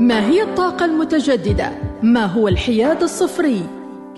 ما 0.00 0.26
هي 0.26 0.42
الطاقة 0.42 0.84
المتجددة؟ 0.84 1.72
ما 2.02 2.26
هو 2.26 2.48
الحياد 2.48 3.02
الصفري؟ 3.02 3.62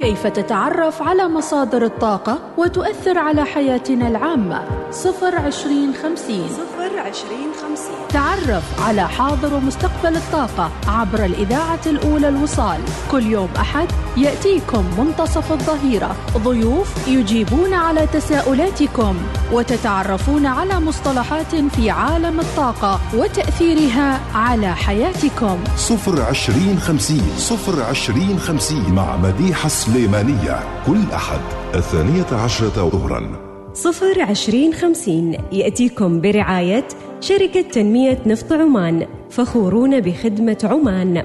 كيف 0.00 0.26
تتعرف 0.26 1.02
على 1.02 1.28
مصادر 1.28 1.84
الطاقة 1.84 2.38
وتؤثر 2.58 3.18
على 3.18 3.44
حياتنا 3.44 4.08
العامة؟ 4.08 4.62
صفر 4.90 5.36
عشرين 5.36 5.94
خمسين 6.02 6.48
صفر 6.48 6.98
عشرين 6.98 7.52
خمسين 7.62 7.94
تعرف 8.08 8.88
على 8.88 9.08
حاضر 9.08 9.54
ومستقبل 9.54 10.16
الطاقة 10.16 10.70
عبر 10.88 11.24
الإذاعة 11.24 11.80
الأولى 11.86 12.28
الوصال 12.28 12.80
كل 13.10 13.26
يوم 13.26 13.48
أحد 13.56 13.88
يأتيكم 14.16 14.84
منتصف 14.98 15.52
الظهيرة. 15.52 16.16
ضيوف 16.38 17.08
يجيبون 17.08 17.74
على 17.74 18.06
تساؤلاتكم 18.06 19.16
وتتعرفون 19.52 20.46
على 20.46 20.80
مصطلحات 20.80 21.54
في 21.54 21.90
عالم 21.90 22.40
الطاقة 22.40 23.00
وتأثيرها 23.14 24.20
على 24.34 24.74
حياتكم. 24.74 25.58
صفر 25.76 26.22
عشرين 26.22 26.78
خمسين 26.78 27.22
صفر 27.36 27.82
عشرين 27.82 28.38
خمسين 28.38 28.94
مع 28.94 29.16
مديحة 29.16 29.66
السليمانية 29.66 30.60
كل 30.86 31.00
أحد 31.14 31.40
الثانية 31.74 32.26
عشرة 32.44 32.88
ظهرا. 32.88 33.30
صفر 33.74 34.22
عشرين 34.22 34.74
خمسين 34.74 35.36
يأتيكم 35.52 36.20
برعاية 36.20 36.88
شركة 37.20 37.60
تنمية 37.60 38.18
نفط 38.26 38.52
عمان 38.52 39.06
فخورون 39.30 40.00
بخدمة 40.00 40.58
عمان. 40.64 41.24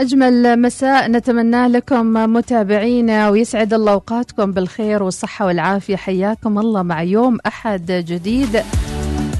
وأجمل 0.00 0.60
مساء. 0.60 1.10
نتمنى 1.10 1.68
لكم 1.68 2.12
متابعينا 2.12 3.30
ويسعد 3.30 3.74
الله 3.74 3.92
أوقاتكم 3.92 4.52
بالخير 4.52 5.02
والصحة 5.02 5.46
والعافية. 5.46 5.96
حياكم 5.96 6.58
الله 6.58 6.82
مع 6.82 7.02
يوم 7.02 7.38
أحد 7.46 7.92
جديد. 7.92 8.62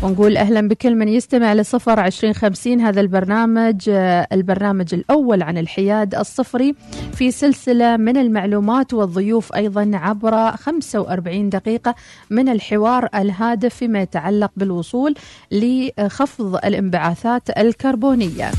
ونقول 0.02 0.36
أهلا 0.36 0.68
بكل 0.68 0.94
من 0.94 1.08
يستمع 1.08 1.54
لصفر 1.54 2.00
عشرين 2.00 2.32
خمسين. 2.32 2.80
هذا 2.80 3.00
البرنامج 3.00 3.88
البرنامج 4.32 4.94
الأول 4.94 5.42
عن 5.42 5.58
الحياد 5.58 6.14
الصفري 6.14 6.74
في 7.12 7.30
سلسلة 7.30 7.96
من 7.96 8.16
المعلومات 8.16 8.94
والضيوف 8.94 9.54
أيضا 9.54 9.90
عبر 9.94 10.56
45 10.56 11.48
دقيقة 11.48 11.94
من 12.30 12.48
الحوار 12.48 13.08
الهادف 13.14 13.74
فيما 13.74 14.00
يتعلق 14.00 14.50
بالوصول 14.56 15.14
لخفض 15.52 16.56
الانبعاثات 16.56 17.58
الكربونية. 17.58 18.50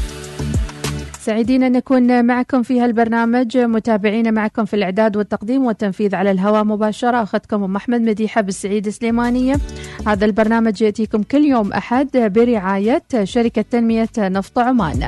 سعيدين 1.22 1.64
أن 1.64 1.72
نكون 1.72 2.26
معكم 2.26 2.64
في 2.64 2.80
هالبرنامج. 2.80 3.58
متابعين 3.58 4.34
معكم 4.34 4.66
في 4.66 4.76
الإعداد 4.76 5.18
والتقديم 5.18 5.66
والتنفيذ 5.66 6.16
على 6.16 6.32
الهواء 6.32 6.64
مباشرة. 6.64 7.24
أختكم 7.24 7.64
أم 7.64 7.76
أحمد 7.76 8.02
مديحة 8.02 8.42
بنت 8.42 8.62
سعيد 8.62 8.90
سليمانية 8.90 9.56
هذا 10.08 10.26
البرنامج 10.26 10.82
يأتيكم 10.82 11.24
كل 11.24 11.46
يوم 11.46 11.74
أحد 11.74 12.10
برعاية 12.14 13.04
شركة 13.24 13.62
تنمية 13.62 14.10
نفط 14.18 14.60
عمان. 14.60 15.04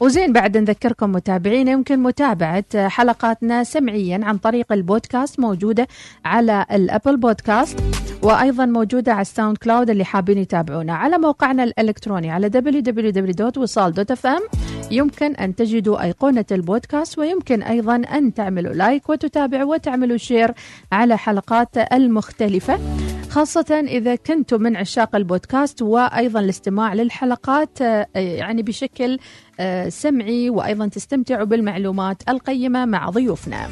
وزين 0.00 0.32
بعد 0.32 0.56
نذكركم 0.56 1.12
متابعينا 1.12 1.70
يمكن 1.70 1.98
متابعة 1.98 2.88
حلقاتنا 2.88 3.64
سمعيا 3.64 4.20
عن 4.22 4.36
طريق 4.36 4.72
البودكاست 4.72 5.40
موجودة 5.40 5.88
على 6.24 6.66
Apple 6.72 7.16
Podcast 7.16 7.78
وأيضا 8.22 8.66
موجودة 8.66 9.12
على 9.12 9.20
SoundCloud 9.20 9.90
اللي 9.90 10.04
حابين 10.04 10.38
يتابعونا 10.38 10.94
على 10.94 11.18
موقعنا 11.18 11.64
الإلكتروني 11.64 12.30
على 12.30 12.50
www.wisal.fm 12.50 14.69
يمكن 14.90 15.34
أن 15.34 15.54
تجدوا 15.54 16.02
أيقونة 16.02 16.44
البودكاست 16.52 17.18
ويمكن 17.18 17.62
أيضا 17.62 17.96
أن 17.96 18.34
تعملوا 18.34 18.72
like 18.72 19.08
وتتابعوا 19.08 19.74
وتعملوا 19.74 20.16
share 20.16 20.52
على 20.92 21.18
حلقات 21.18 21.92
المختلفة 21.92 22.78
خاصة 23.30 23.84
إذا 23.88 24.14
كنتم 24.14 24.62
من 24.62 24.76
عشاق 24.76 25.16
البودكاست 25.16 25.82
وأيضا 25.82 26.40
الاستماع 26.40 26.94
للحلقات 26.94 27.80
يعني 28.14 28.62
بشكل 28.62 29.18
سمعي 29.88 30.50
وأيضا 30.50 30.88
تستمتعوا 30.88 31.44
بالمعلومات 31.44 32.22
القيمة 32.28 32.84
مع 32.84 33.10
ضيوفنا. 33.10 33.68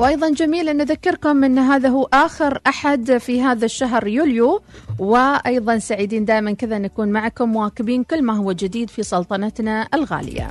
وأيضا 0.00 0.30
جميل 0.30 0.68
أن 0.68 0.76
نذكركم 0.76 1.44
أن 1.44 1.58
هذا 1.58 1.88
هو 1.88 2.08
آخر 2.12 2.60
أحد 2.66 3.16
في 3.18 3.42
هذا 3.42 3.64
الشهر 3.64 4.06
يوليو 4.06 4.62
وأيضا 4.98 5.78
سعيدين 5.78 6.24
دائما 6.24 6.52
كذا 6.52 6.78
نكون 6.78 7.08
معكم 7.08 7.48
مواكبين 7.48 8.04
كل 8.04 8.22
ما 8.22 8.36
هو 8.36 8.52
جديد 8.52 8.90
في 8.90 9.02
سلطنتنا 9.02 9.88
الغالية. 9.94 10.48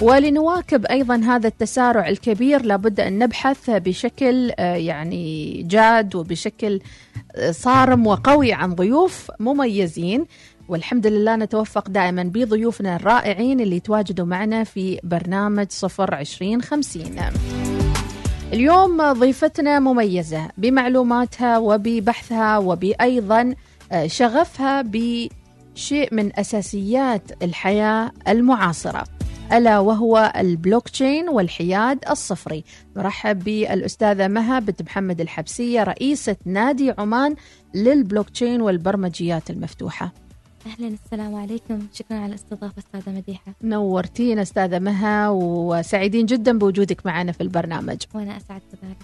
ولنواكب 0.00 0.86
أيضا 0.86 1.16
هذا 1.16 1.48
التسارع 1.48 2.08
الكبير 2.08 2.62
لابد 2.62 3.00
أن 3.00 3.18
نبحث 3.18 3.70
بشكل 3.70 4.52
يعني 4.58 5.62
جاد 5.62 6.14
وبشكل 6.14 6.80
صارم 7.50 8.06
وقوي 8.06 8.52
عن 8.52 8.74
ضيوف 8.74 9.30
مميزين 9.40 10.26
والحمد 10.68 11.06
لله 11.06 11.36
نتوفق 11.36 11.88
دائما 11.88 12.22
بضيوفنا 12.22 12.96
الرائعين 12.96 13.60
اللي 13.60 13.80
تواجدوا 13.80 14.26
معنا 14.26 14.64
في 14.64 15.00
برنامج 15.02 15.66
صفر 15.70 16.14
عشرين 16.14 16.62
خمسين. 16.62 17.20
اليوم 18.52 19.12
ضيفتنا 19.12 19.78
مميزة 19.80 20.48
بمعلوماتها 20.58 21.58
وببحثها 21.58 22.58
وبأيضا 22.58 23.54
شغفها 24.06 24.82
بشيء 24.82 26.14
من 26.14 26.38
أساسيات 26.38 27.42
الحياة 27.42 28.12
المعاصرة 28.28 29.04
ألا 29.52 29.78
وهو 29.78 30.32
البلوك 30.36 30.88
تشين 30.88 31.28
والحياد 31.28 31.98
الصفري. 32.10 32.64
نرحب 32.96 33.44
بالأستاذة 33.44 34.28
مها 34.28 34.58
بنت 34.58 34.82
محمد 34.82 35.20
الحبسية 35.20 35.82
رئيسة 35.82 36.36
نادي 36.44 36.94
عمان 36.98 37.34
للبلوك 37.74 38.30
تشين 38.30 38.60
والبرمجيات 38.60 39.50
المفتوحة. 39.50 40.12
أهلا 40.66 40.88
السلام 40.88 41.34
عليكم. 41.34 41.86
شكرا 41.92 42.16
على 42.16 42.26
الاستضافة 42.26 42.78
أستاذة 42.78 43.16
مديحة. 43.16 43.54
نورتينا 43.62 44.42
أستاذة 44.42 44.78
مها 44.78 45.28
وسعيدين 45.30 46.26
جدا 46.26 46.58
بوجودك 46.58 47.06
معنا 47.06 47.32
في 47.32 47.40
البرنامج. 47.40 47.96
وأنا 48.14 48.36
أسعد 48.36 48.62
بذلك. 48.72 48.96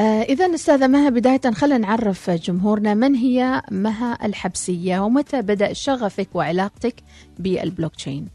آه 0.00 0.22
إذا 0.22 0.54
أستاذة 0.54 0.86
مها 0.86 1.10
بداية 1.10 1.40
خلينا 1.50 1.78
نعرف 1.78 2.30
جمهورنا 2.30 2.94
من 2.94 3.14
هي 3.14 3.62
مها 3.70 4.26
الحبسية؟ 4.26 5.00
ومتى 5.00 5.42
بدأ 5.42 5.72
شغفك 5.72 6.28
وعلاقتك 6.34 6.94
بالبلوك 7.38 7.96
تشين 7.96 8.26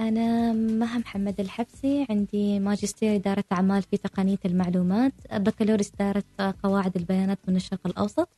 أنا 0.00 0.52
مها 0.52 0.98
محمد 0.98 1.40
الحبسي 1.40 2.06
عندي 2.10 2.58
ماجستير 2.58 3.14
إدارة 3.14 3.44
أعمال 3.52 3.82
في 3.82 3.96
تقنية 3.96 4.38
المعلومات 4.44 5.12
بكالوريوس 5.32 5.90
إدارة 6.00 6.54
قواعد 6.62 6.96
البيانات 6.96 7.38
من 7.48 7.56
الشرق 7.56 7.86
الأوسط. 7.86 8.28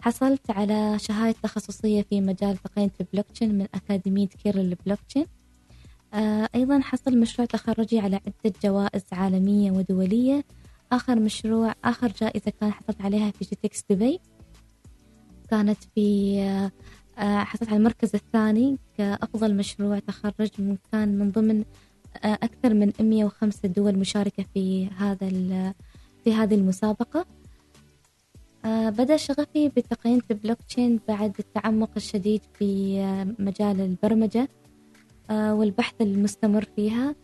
حصلت 0.00 0.50
على 0.50 0.98
شهادة 0.98 1.36
تخصصية 1.42 2.02
في 2.02 2.20
مجال 2.20 2.56
تقنية 2.56 2.90
البلوكتشين 3.00 3.58
من 3.58 3.66
أكاديمية 3.74 4.26
كير 4.26 4.56
للبلوكتشين 4.58 5.26
آه 6.14 6.48
أيضا 6.54 6.80
حصل 6.80 7.18
مشروع 7.18 7.46
تخرجي 7.46 7.98
على 8.00 8.16
عدة 8.16 8.54
جوائز 8.64 9.02
عالمية 9.12 9.70
ودولية. 9.70 10.44
آخر 10.92 11.20
مشروع 11.20 11.74
آخر 11.84 12.12
جائزة 12.20 12.52
كان 12.60 12.72
حصلت 12.72 13.00
عليها 13.00 13.30
في 13.30 13.44
GITEX 13.44 13.84
دبي. 13.90 14.20
كانت 15.50 15.78
في 15.94 16.38
آه 17.18 17.38
حصلت 17.44 17.68
على 17.68 17.76
المركز 17.78 18.10
الثاني 18.14 18.78
كأفضل 18.98 19.54
مشروع 19.56 19.98
تخرج 19.98 20.48
كان 20.92 21.18
من 21.18 21.30
ضمن 21.30 21.64
آه 22.24 22.38
أكثر 22.42 22.74
من 22.74 22.92
105 23.00 23.68
دول 23.68 23.98
مشاركة 23.98 24.44
في 24.54 24.86
هذا 24.86 25.28
في 26.24 26.34
هذه 26.34 26.54
المسابقة. 26.54 27.20
آه 27.20 27.26
بدأ 28.66 29.16
شغفي 29.16 29.68
بتقنية 29.68 30.20
البلوكتشين 30.30 31.00
بعد 31.08 31.32
التعمق 31.38 31.90
الشديد 31.96 32.40
في 32.58 33.00
آه 33.00 33.42
مجال 33.42 33.80
البرمجة 33.80 34.48
آه 35.30 35.54
والبحث 35.54 35.94
المستمر 36.00 36.64
فيها. 36.76 37.14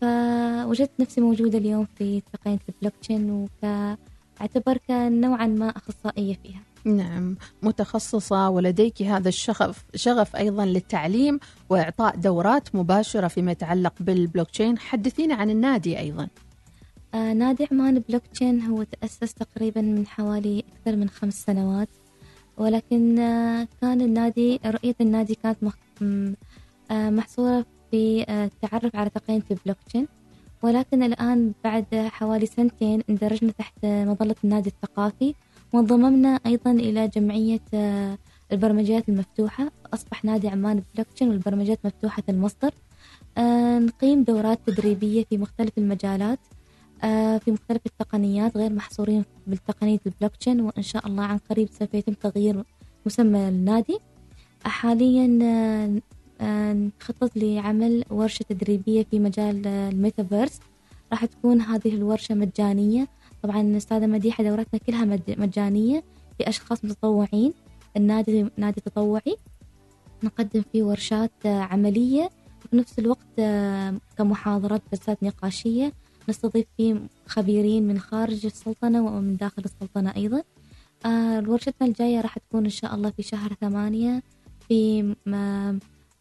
فوجدت 0.00 0.90
نفسي 1.00 1.20
موجودة 1.20 1.58
اليوم 1.58 1.86
في 1.98 2.22
تقنية 2.32 2.58
البلوكتشين 2.68 3.48
وأعتبر 3.62 4.78
كنوعا 4.88 5.46
ما 5.46 5.68
أخصائية 5.68 6.38
فيها. 6.42 6.60
نعم 6.84 7.36
متخصصة 7.62 8.48
ولديك 8.50 9.02
هذا 9.02 9.28
الشغف 9.28 9.84
شغف 9.94 10.36
أيضا 10.36 10.64
للتعليم 10.64 11.40
وإعطاء 11.70 12.16
دورات 12.16 12.74
مباشرة 12.74 13.28
فيما 13.28 13.52
يتعلق 13.52 13.94
بالبلوكتشين. 14.00 14.78
حدثينا 14.78 15.34
عن 15.34 15.50
النادي 15.50 15.98
أيضا. 15.98 16.22
آه 16.22 16.28
نادي 17.14 17.68
عمان 17.72 18.02
بلوكتشين 18.08 18.62
هو 18.62 18.82
تأسس 18.82 19.34
تقريبا 19.34 19.80
من 19.80 20.06
حوالي 20.06 20.64
أكثر 20.72 20.96
من 20.96 21.08
خمس 21.08 21.34
سنوات. 21.42 21.88
ولكن 22.56 23.18
آه 23.18 23.68
كان 23.80 24.00
النادي 24.00 24.60
رؤية 24.66 24.94
النادي 25.00 25.34
كانت. 25.34 25.58
آه 26.02 27.10
محصورة 27.10 27.66
في 27.90 28.24
التعرف 28.28 28.96
على 28.96 29.10
تقنية 29.10 29.42
البلوكتشين 29.50 30.08
ولكن 30.62 31.02
الآن 31.02 31.52
بعد 31.64 31.86
حوالي 31.94 32.46
سنتين 32.46 33.02
اندرجنا 33.10 33.52
تحت 33.52 33.74
مظلة 33.84 34.34
النادي 34.44 34.68
الثقافي. 34.70 35.34
وانضممنا 35.72 36.40
أيضا 36.46 36.70
إلى 36.70 37.08
جمعية 37.08 37.60
البرمجيات 38.52 39.08
المفتوحة. 39.08 39.70
فأصبح 39.84 40.24
نادي 40.24 40.48
عمان 40.48 40.82
بلوكتشين 40.94 41.28
والبرمجيات 41.28 41.78
مفتوحة 41.84 42.22
المصدر. 42.28 42.70
آه، 43.38 43.78
نقيم 43.78 44.22
دورات 44.22 44.58
تدريبية 44.66 45.24
في 45.24 45.38
مختلف 45.38 45.78
المجالات. 45.78 46.38
آه، 46.38 46.57
في 47.38 47.50
مختلف 47.52 47.80
التقنيات 47.86 48.56
غير 48.56 48.72
محصورين 48.72 49.24
بالتقنية 49.46 49.98
البلوكتشين 50.06 50.60
وإن 50.60 50.82
شاء 50.82 51.06
الله 51.06 51.22
عن 51.24 51.38
قريب 51.50 51.68
سوف 51.78 51.94
يتم 51.94 52.12
تغيير 52.12 52.64
مسمى 53.06 53.48
النادي. 53.48 53.98
آه، 54.66 54.68
حاليا 54.68 55.38
آه، 55.42 56.00
آه، 56.44 56.72
نخطط 56.72 57.30
لعمل 57.36 58.04
ورشة 58.10 58.42
تدريبية 58.42 59.04
في 59.10 59.18
مجال 59.18 59.66
آه، 59.66 59.88
الميتافيرس. 59.88 60.60
راح 61.12 61.24
تكون 61.24 61.60
هذه 61.60 61.88
الورشة 61.94 62.34
مجانية. 62.34 63.08
طبعا 63.42 63.76
أستاذة 63.76 64.06
مديحة 64.06 64.44
دوراتنا 64.44 64.80
كلها 64.86 65.04
مج- 65.04 65.38
مجانية 65.38 66.04
لأشخاص 66.40 66.84
متطوعين. 66.84 67.52
النادي 67.96 68.46
نادي 68.56 68.80
تطوعي. 68.80 69.36
نقدم 70.24 70.62
فيه 70.72 70.82
ورشات 70.82 71.30
آه، 71.46 71.60
عملية. 71.60 72.30
وفي 72.64 72.76
نفس 72.76 72.98
الوقت 72.98 73.26
آه، 73.38 73.94
كمحاضرات 74.18 74.82
جلسات 74.92 75.22
نقاشية. 75.22 75.92
نستضيف 76.28 76.66
فيه 76.76 77.00
خبيرين 77.26 77.86
من 77.86 77.98
خارج 77.98 78.46
السلطنة 78.46 79.06
ومن 79.06 79.36
داخل 79.36 79.62
السلطنة 79.64 80.16
أيضا. 80.16 80.42
آه، 81.06 81.44
ورشتنا 81.46 81.88
الجاية 81.88 82.20
راح 82.20 82.38
تكون 82.38 82.64
إن 82.64 82.70
شاء 82.70 82.94
الله 82.94 83.10
في 83.10 83.22
شهر 83.22 83.54
ثمانية 83.60 84.22
في 84.68 85.02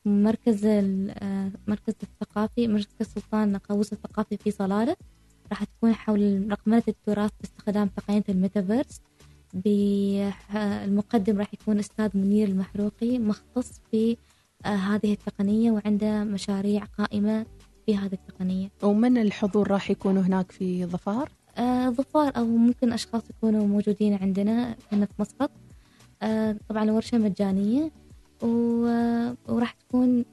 مركز 0.06 0.66
آه، 0.66 1.52
مركز 1.68 1.94
الثقافي 2.04 2.68
مركز 2.68 3.08
سلطان 3.16 3.58
قابوس 3.58 3.94
الثقافي 3.94 4.38
في 4.38 4.52
صلالة. 4.52 4.96
راح 5.50 5.64
تكون 5.64 5.94
حول 5.94 6.48
رقمنة 6.52 6.84
التراث 6.88 7.32
باستخدام 7.42 7.88
تقنية 7.88 8.24
الميتافيرس 8.30 9.02
المقدم 10.56 11.38
راح 11.38 11.54
يكون 11.54 11.80
أستاذ 11.80 12.18
منير 12.18 12.48
المحروقي 12.48 13.20
مختص 13.20 13.82
في 13.92 14.18
آه، 14.66 14.68
هذه 14.68 15.14
التقنية 15.14 15.72
وعنده 15.72 16.24
مشاريع 16.24 16.84
قائمة 16.84 17.46
في 17.88 17.98
هذه 17.98 18.14
التقنية. 18.14 18.70
ومن 18.84 19.18
الحضور 19.18 19.72
راح 19.72 19.92
يكونوا 19.92 20.22
هناك 20.22 20.52
في 20.52 20.86
ظفار؟ 20.86 21.30
آه، 21.58 21.90
ظفار 21.90 22.32
أو 22.38 22.46
ممكن 22.46 22.94
أشخاص 22.94 23.22
يكونوا 23.30 23.68
موجودين 23.68 24.14
عندنا 24.22 24.76
هنا 24.92 25.06
في 25.06 25.12
مسقط 25.20 25.52
آه، 26.22 26.56
طبعا 26.70 26.84
الورشة 26.84 27.18
مجانية. 27.18 27.92
و- 28.44 29.32
وراح 29.48 29.72
تكون 29.72 30.26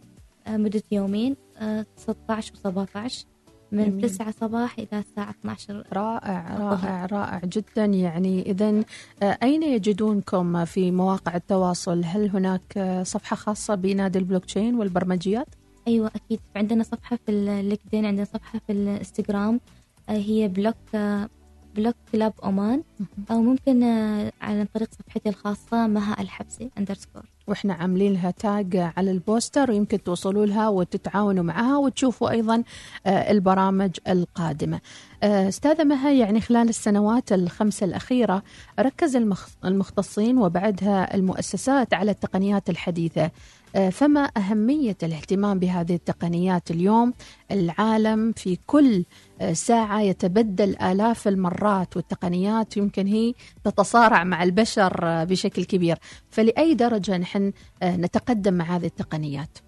آه، 0.47 0.57
مدة 0.57 0.83
يومين 0.93 1.37
آه، 1.59 1.87
16 1.97 2.53
و 2.55 2.57
17 2.57 3.25
من 3.73 3.85
جميل. 3.85 4.09
9 4.11 4.31
صباح 4.31 4.79
إلى 4.79 4.89
الساعة 4.99 5.31
12 5.31 5.85
رائع. 5.93 6.57
رائع 6.59 7.07
رائع 7.07 7.41
جدا. 7.45 7.85
يعني 7.85 8.43
اذا 8.51 8.85
أين 9.23 9.63
يجدونكم 9.63 10.65
في 10.65 10.91
مواقع 10.91 11.37
التواصل؟ 11.37 12.03
هل 12.05 12.31
هناك 12.31 12.63
آه، 12.77 13.03
صفحة 13.03 13.37
خاصة 13.37 13.75
بنادي 13.75 14.19
البلوكتشين 14.19 14.75
والبرمجيات؟ 14.75 15.49
أيوة 15.89 16.11
أكيد. 16.17 16.41
عندنا 16.57 16.83
صفحة 16.83 17.17
في 17.27 17.29
LinkedIn 17.33 18.07
عندنا 18.07 18.25
صفحة 18.25 18.61
في 18.67 18.73
الانستغرام 18.73 19.61
آه، 20.09 20.13
هي 20.13 20.49
block 20.49 20.77
آه، 20.95 21.29
block 21.77 21.95
club 22.13 22.33
Oman 22.45 22.83
أو 23.31 23.43
ممكن 23.43 23.83
آه، 23.83 24.33
عن 24.41 24.67
طريق 24.75 24.89
صفحتي 24.95 25.29
الخاصة 25.29 25.87
مها 25.87 26.21
الحبسي 26.21 26.71
underscore 26.79 27.23
وإحنا 27.47 27.75
عاملين 27.75 28.13
لها 28.13 28.31
tag 28.31 28.77
على 28.97 29.11
ال 29.11 29.19
poster 29.19 29.71
ويمكن 29.71 30.03
توصلوا 30.03 30.47
لها 30.47 30.69
وتتعاونوا 30.69 31.45
معها 31.45 31.77
وتشوفوا 31.77 32.31
أيضا 32.31 32.63
آه، 33.07 33.31
البرامج 33.31 33.91
القادمة. 34.09 34.81
آه، 35.23 35.49
أستاذة 35.49 35.85
مها 35.85 36.11
يعني 36.13 36.41
خلال 36.41 36.69
السنوات 36.69 37.33
الخمسه 37.33 37.85
الأخيرة 37.87 38.43
ركز 38.81 39.17
المخ- 39.17 39.49
المختصين 39.65 40.39
وبعدها 40.39 41.15
المؤسسات 41.15 41.95
على 41.95 42.11
التقنيات 42.11 42.71
الحديثة. 42.71 43.31
آه، 43.77 43.91
فما 43.91 44.31
أهمية 44.37 44.97
الاهتمام 45.03 45.59
بهذه 45.59 45.95
التقنيات 45.95 46.71
اليوم؟ 46.71 47.13
العالم 47.51 48.33
في 48.33 48.59
كل 48.67 49.05
ساعة 49.53 50.01
يتبدل 50.01 50.77
آلاف 50.83 51.29
المرات 51.29 51.97
والتقنيات 51.97 52.77
يمكن 52.77 53.07
هي 53.07 53.35
تتصارع 53.65 54.25
مع 54.25 54.43
البشر 54.43 55.25
بشكل 55.25 55.65
كبير. 55.65 55.99
فلأي 56.31 56.75
درجة 56.75 57.17
آه، 57.37 57.97
نتقدم 57.97 58.55
مع 58.55 58.77
هذه 58.77 58.87
التقنيات. 58.87 59.59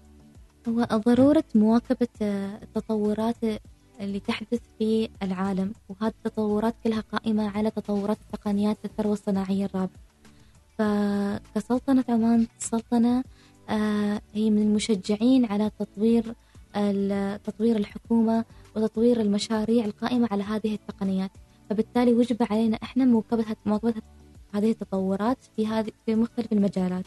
هو 0.67 0.83
ضرورة 0.83 1.43
مواكبة 1.55 2.07
آه، 2.21 2.59
التطورات 2.63 3.35
اللي 3.99 4.19
تحدث 4.19 4.59
في 4.79 5.09
العالم 5.23 5.73
وهذه 5.89 6.13
التطورات 6.25 6.75
كلها 6.83 7.03
قائمة 7.11 7.49
على 7.49 7.71
تطورات 7.71 8.17
التقنيات 8.21 8.77
الثروة 8.85 9.13
الصناعية 9.13 9.65
الرابعة. 9.65 9.99
فكسلطنة 10.77 12.05
عمان 12.09 12.47
السلطنة 12.59 13.23
آه، 13.69 14.21
هي 14.33 14.49
من 14.49 14.61
المشجعين 14.61 15.45
على 15.45 15.71
تطوير 15.79 16.33
تطوير 17.43 17.75
الحكومة 17.75 18.45
وتطوير 18.75 19.21
المشاريع 19.21 19.85
القائمة 19.85 20.27
على 20.31 20.43
هذه 20.43 20.73
التقنيات. 20.73 21.31
فبالتالي 21.69 22.13
وجب 22.13 22.37
علينا 22.51 22.77
إحنا 22.83 23.05
مواكبة 23.05 23.45
مواكبة 23.65 24.01
هذه 24.53 24.71
التطورات 24.71 25.37
في 25.55 25.67
هذه 25.67 25.91
في 26.05 26.15
مختلف 26.15 26.53
المجالات. 26.53 27.05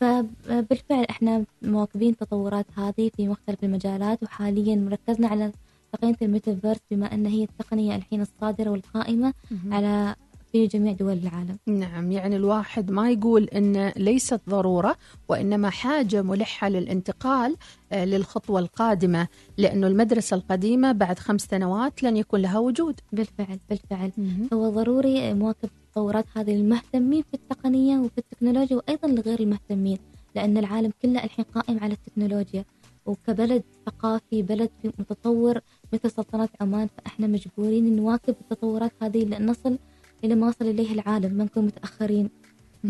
فبالفعل 0.00 1.04
إحنا 1.10 1.44
مواكبين 1.62 2.10
التطورات 2.10 2.66
هذه 2.76 3.10
في 3.16 3.28
مختلف 3.28 3.64
المجالات 3.64 4.22
وحاليا 4.22 4.76
مركزنا 4.76 5.28
على 5.28 5.52
تقنية 5.92 6.16
الميتافيرس 6.22 6.78
بما 6.90 7.14
أن 7.14 7.26
هي 7.26 7.44
التقنية 7.44 7.96
الحين 7.96 8.20
الصادرة 8.22 8.70
والقائمة 8.70 9.34
على 9.70 10.14
في 10.52 10.66
جميع 10.66 10.92
دول 10.92 11.12
العالم. 11.12 11.58
نعم 11.66 12.12
يعني 12.12 12.36
الواحد 12.36 12.90
ما 12.90 13.10
يقول 13.10 13.44
إن 13.44 13.92
ليست 13.96 14.40
ضرورة 14.48 14.96
وإنما 15.28 15.70
حاجة 15.70 16.22
ملحة 16.22 16.68
للانتقال 16.68 17.56
آه، 17.92 18.04
للخطوة 18.04 18.60
القادمة 18.60 19.28
لأنه 19.56 19.86
المدرسة 19.86 20.34
القديمة 20.36 20.92
بعد 20.92 21.18
خمس 21.18 21.40
سنوات 21.40 22.02
لن 22.02 22.16
يكون 22.16 22.40
لها 22.40 22.58
وجود. 22.58 23.00
بالفعل 23.12 23.58
بالفعل. 23.70 24.10
هو 24.52 24.70
ضروري 24.70 25.34
مواكبة 25.34 25.70
التطورات 25.96 26.26
هذه 26.36 26.54
المهتمين 26.54 27.22
في 27.22 27.34
التقنية 27.34 27.98
وفي 27.98 28.18
التكنولوجيا 28.18 28.76
وأيضا 28.76 29.08
لغير 29.08 29.40
المهتمين 29.40 29.98
لأن 30.34 30.56
العالم 30.58 30.92
كله 31.02 31.24
الحين 31.24 31.44
قائم 31.44 31.78
على 31.78 31.92
التكنولوجيا. 31.92 32.64
وكبلد 33.06 33.62
ثقافي 33.86 34.42
بلد 34.42 34.70
متطور 34.98 35.60
مثل 35.92 36.10
سلطنة 36.10 36.48
عمان 36.60 36.88
فإحنا 36.98 37.26
مجبورين 37.26 37.96
نواكب 37.96 38.34
التطورات 38.40 38.92
هذه 39.02 39.24
لأن 39.24 39.46
نصل 39.46 39.78
إلى 40.24 40.34
ما 40.34 40.48
وصل 40.48 40.64
إليه 40.64 40.92
العالم 40.92 41.32
ما 41.32 41.44
نكون 41.44 41.64
متأخرين. 41.64 42.30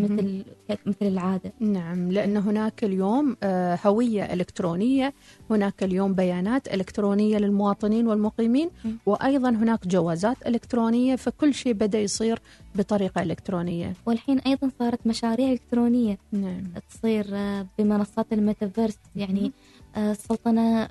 مثل 0.01 0.43
مثل 0.85 0.97
العادة. 1.01 1.53
نعم 1.59 2.11
لأن 2.11 2.37
هناك 2.37 2.83
اليوم 2.83 3.37
آه، 3.43 3.79
هوية 3.85 4.33
إلكترونية 4.33 5.13
هناك 5.49 5.83
اليوم 5.83 6.13
بيانات 6.13 6.73
إلكترونية 6.73 7.37
للمواطنين 7.37 8.07
والمقيمين 8.07 8.69
م. 8.85 8.89
وأيضا 9.05 9.49
هناك 9.49 9.87
جوازات 9.87 10.37
إلكترونية 10.47 11.15
فكل 11.15 11.53
شيء 11.53 11.73
بدأ 11.73 11.99
يصير 11.99 12.39
بطريقة 12.75 13.23
إلكترونية. 13.23 13.93
والحين 14.05 14.39
أيضا 14.39 14.71
صارت 14.79 15.07
مشاريع 15.07 15.51
إلكترونية. 15.51 16.17
نعم. 16.31 16.63
تصير 16.89 17.25
آه، 17.33 17.67
بمنصات 17.79 18.33
الميتافيرس 18.33 18.97
يعني 19.15 19.51
آه، 19.95 20.11
السلطنة 20.11 20.87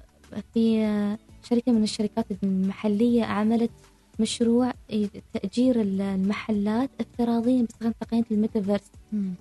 في 0.54 0.86
شركة 1.50 1.72
من 1.72 1.82
الشركات 1.82 2.26
المحلية 2.42 3.24
عملت 3.24 3.70
مشروع 4.18 4.72
ي- 4.92 5.08
تأجير 5.34 5.80
ال- 5.80 6.00
المحلات 6.00 6.90
افتراضيا 7.00 7.62
باستخدام 7.62 7.92
تقنية 8.00 8.24
الميتافيرس. 8.30 8.90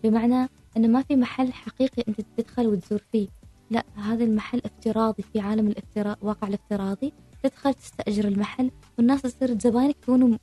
بمعنى 0.04 0.50
أنه 0.78 0.88
ما 0.88 1.02
في 1.02 1.16
محل 1.16 1.54
حقيقي 1.54 2.04
أنت 2.08 2.22
تدخل 2.38 2.68
وتزور 2.68 3.00
فيه. 3.12 3.28
لا 3.72 3.84
هذا 3.96 4.24
المحل 4.24 4.62
افتراضي 4.66 5.24
في 5.34 5.40
عالم 5.40 5.68
الافتراء 5.68 6.18
واقع 6.22 6.48
الافتراضي. 6.48 7.14
تدخل 7.44 7.74
تستأجر 7.74 8.28
المحل 8.28 8.72
والناس 8.98 9.22
تصير 9.22 9.60
زباينك 9.60 9.96
يكونوا 10.04 10.38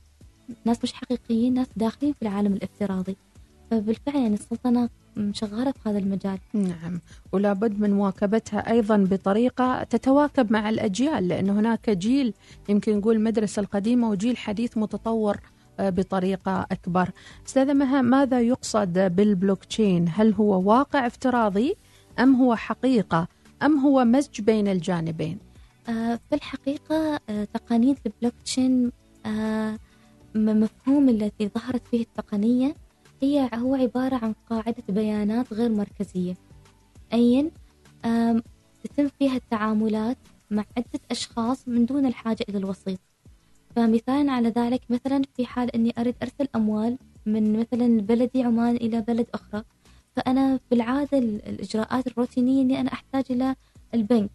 ناس 0.65 0.83
مش 0.83 0.93
حقيقيين 0.93 1.53
ناس 1.53 1.67
داخلين 1.75 2.13
في 2.13 2.21
العالم 2.21 2.53
الافتراضي. 2.53 3.15
فبالفعل 3.71 4.15
يعني 4.15 4.33
السلطنة 4.33 4.89
شغالة 5.33 5.71
في 5.71 5.89
هذا 5.89 5.97
المجال. 5.97 6.37
نعم. 6.53 6.99
ولا 7.31 7.53
بد 7.53 7.79
من 7.79 7.93
مواكبتها 7.93 8.71
أيضا 8.71 8.97
بطريقة 8.97 9.83
تتواكب 9.83 10.51
مع 10.51 10.69
الأجيال 10.69 11.27
لأن 11.27 11.49
هناك 11.49 11.89
جيل 11.89 12.33
يمكن 12.69 12.97
نقول 12.97 13.15
المدرسة 13.15 13.59
القديمة 13.59 14.09
وجيل 14.09 14.37
حديث 14.37 14.77
متطور 14.77 15.37
آه، 15.79 15.89
بطريقة 15.89 16.67
أكبر. 16.71 17.09
أستاذة 17.47 17.73
مها 17.73 18.01
ماذا 18.01 18.41
يقصد 18.41 18.93
بالبلوكتشين؟ 18.99 20.05
هل 20.15 20.33
هو 20.33 20.61
واقع 20.71 21.07
افتراضي 21.07 21.75
أم 22.19 22.35
هو 22.35 22.55
حقيقة؟ 22.55 23.27
أم 23.63 23.79
هو 23.79 24.05
مزج 24.05 24.41
بين 24.41 24.67
الجانبين؟ 24.67 25.37
آه، 25.89 26.19
في 26.29 26.35
الحقيقة 26.35 27.19
آه، 27.29 27.43
تقنية 27.53 27.95
البلوكتشين 28.05 28.91
آه، 29.25 29.77
م- 30.35 30.59
مفهوم 30.63 31.09
التي 31.09 31.47
ظهرت 31.57 31.87
فيه 31.87 32.01
التقنية 32.01 32.75
هي 33.23 33.49
هو 33.53 33.75
عبارة 33.75 34.15
عن 34.15 34.33
قاعدة 34.49 34.83
بيانات 34.89 35.53
غير 35.53 35.71
مركزية. 35.71 36.35
أي 37.13 37.51
تتم 38.83 39.07
فيها 39.19 39.35
التعاملات 39.35 40.17
مع 40.51 40.63
عدة 40.77 40.99
أشخاص 41.11 41.67
من 41.67 41.85
دون 41.85 42.05
الحاجة 42.05 42.45
إلى 42.49 42.57
الوسيط. 42.57 42.99
فمثال 43.75 44.29
على 44.29 44.49
ذلك 44.49 44.81
مثلا 44.89 45.21
في 45.37 45.45
حال 45.45 45.75
أني 45.75 45.93
أريد 45.97 46.15
أرسل 46.21 46.47
أموال 46.55 46.97
من 47.25 47.59
مثلا 47.59 48.01
بلدي 48.01 48.43
عمان 48.43 48.75
إلى 48.75 49.01
بلد 49.01 49.27
أخرى 49.33 49.63
فأنا 50.15 50.59
بالعادة 50.71 51.17
ال- 51.17 51.45
الإجراءات 51.49 52.07
الروتينية 52.07 52.61
أني 52.61 52.79
أنا 52.81 52.93
أحتاج 52.93 53.23
إلى 53.29 53.55
البنك. 53.93 54.29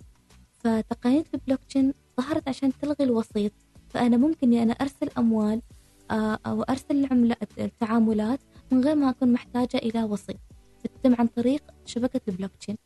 فتقنية 0.52 1.24
البلوكتشين 1.34 1.92
ظهرت 2.20 2.48
عشان 2.48 2.72
تلغي 2.82 3.04
الوسيط 3.04 3.52
فأنا 3.88 4.16
ممكن 4.16 4.46
إني 4.46 4.62
أنا 4.62 4.72
أرسل 4.72 5.08
أموال 5.18 5.62
آه، 6.10 6.38
أو 6.46 6.62
أرسل 6.62 6.84
العملات 7.04 7.48
التعاملات 7.58 8.40
من 8.72 8.84
غير 8.84 8.94
ما 8.96 9.10
أكون 9.10 9.32
محتاجة 9.32 9.76
إلى 9.76 10.02
وسيط 10.04 10.36
تتم 10.84 11.14
عن 11.18 11.26
طريق 11.26 11.62
شبكة 11.86 12.20
البلوكتشين. 12.28 12.76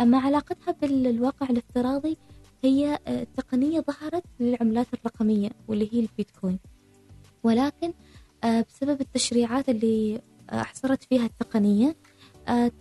أما 0.00 0.18
علاقتها 0.18 0.72
بالواقع 0.82 1.46
الافتراضي 1.50 2.16
هي 2.64 2.98
آه، 3.06 3.26
تقنية 3.36 3.80
ظهرت 3.80 4.24
للعملات 4.40 4.86
الرقمية 4.94 5.50
واللي 5.68 5.88
هي 5.92 6.00
البيتكوين. 6.00 6.58
ولكن 7.42 7.92
آه، 8.44 8.64
بسبب 8.68 9.00
التشريعات 9.00 9.68
اللي 9.68 10.20
آه، 10.50 10.62
حصرت 10.62 11.04
فيها 11.04 11.26
التقنية 11.26 11.96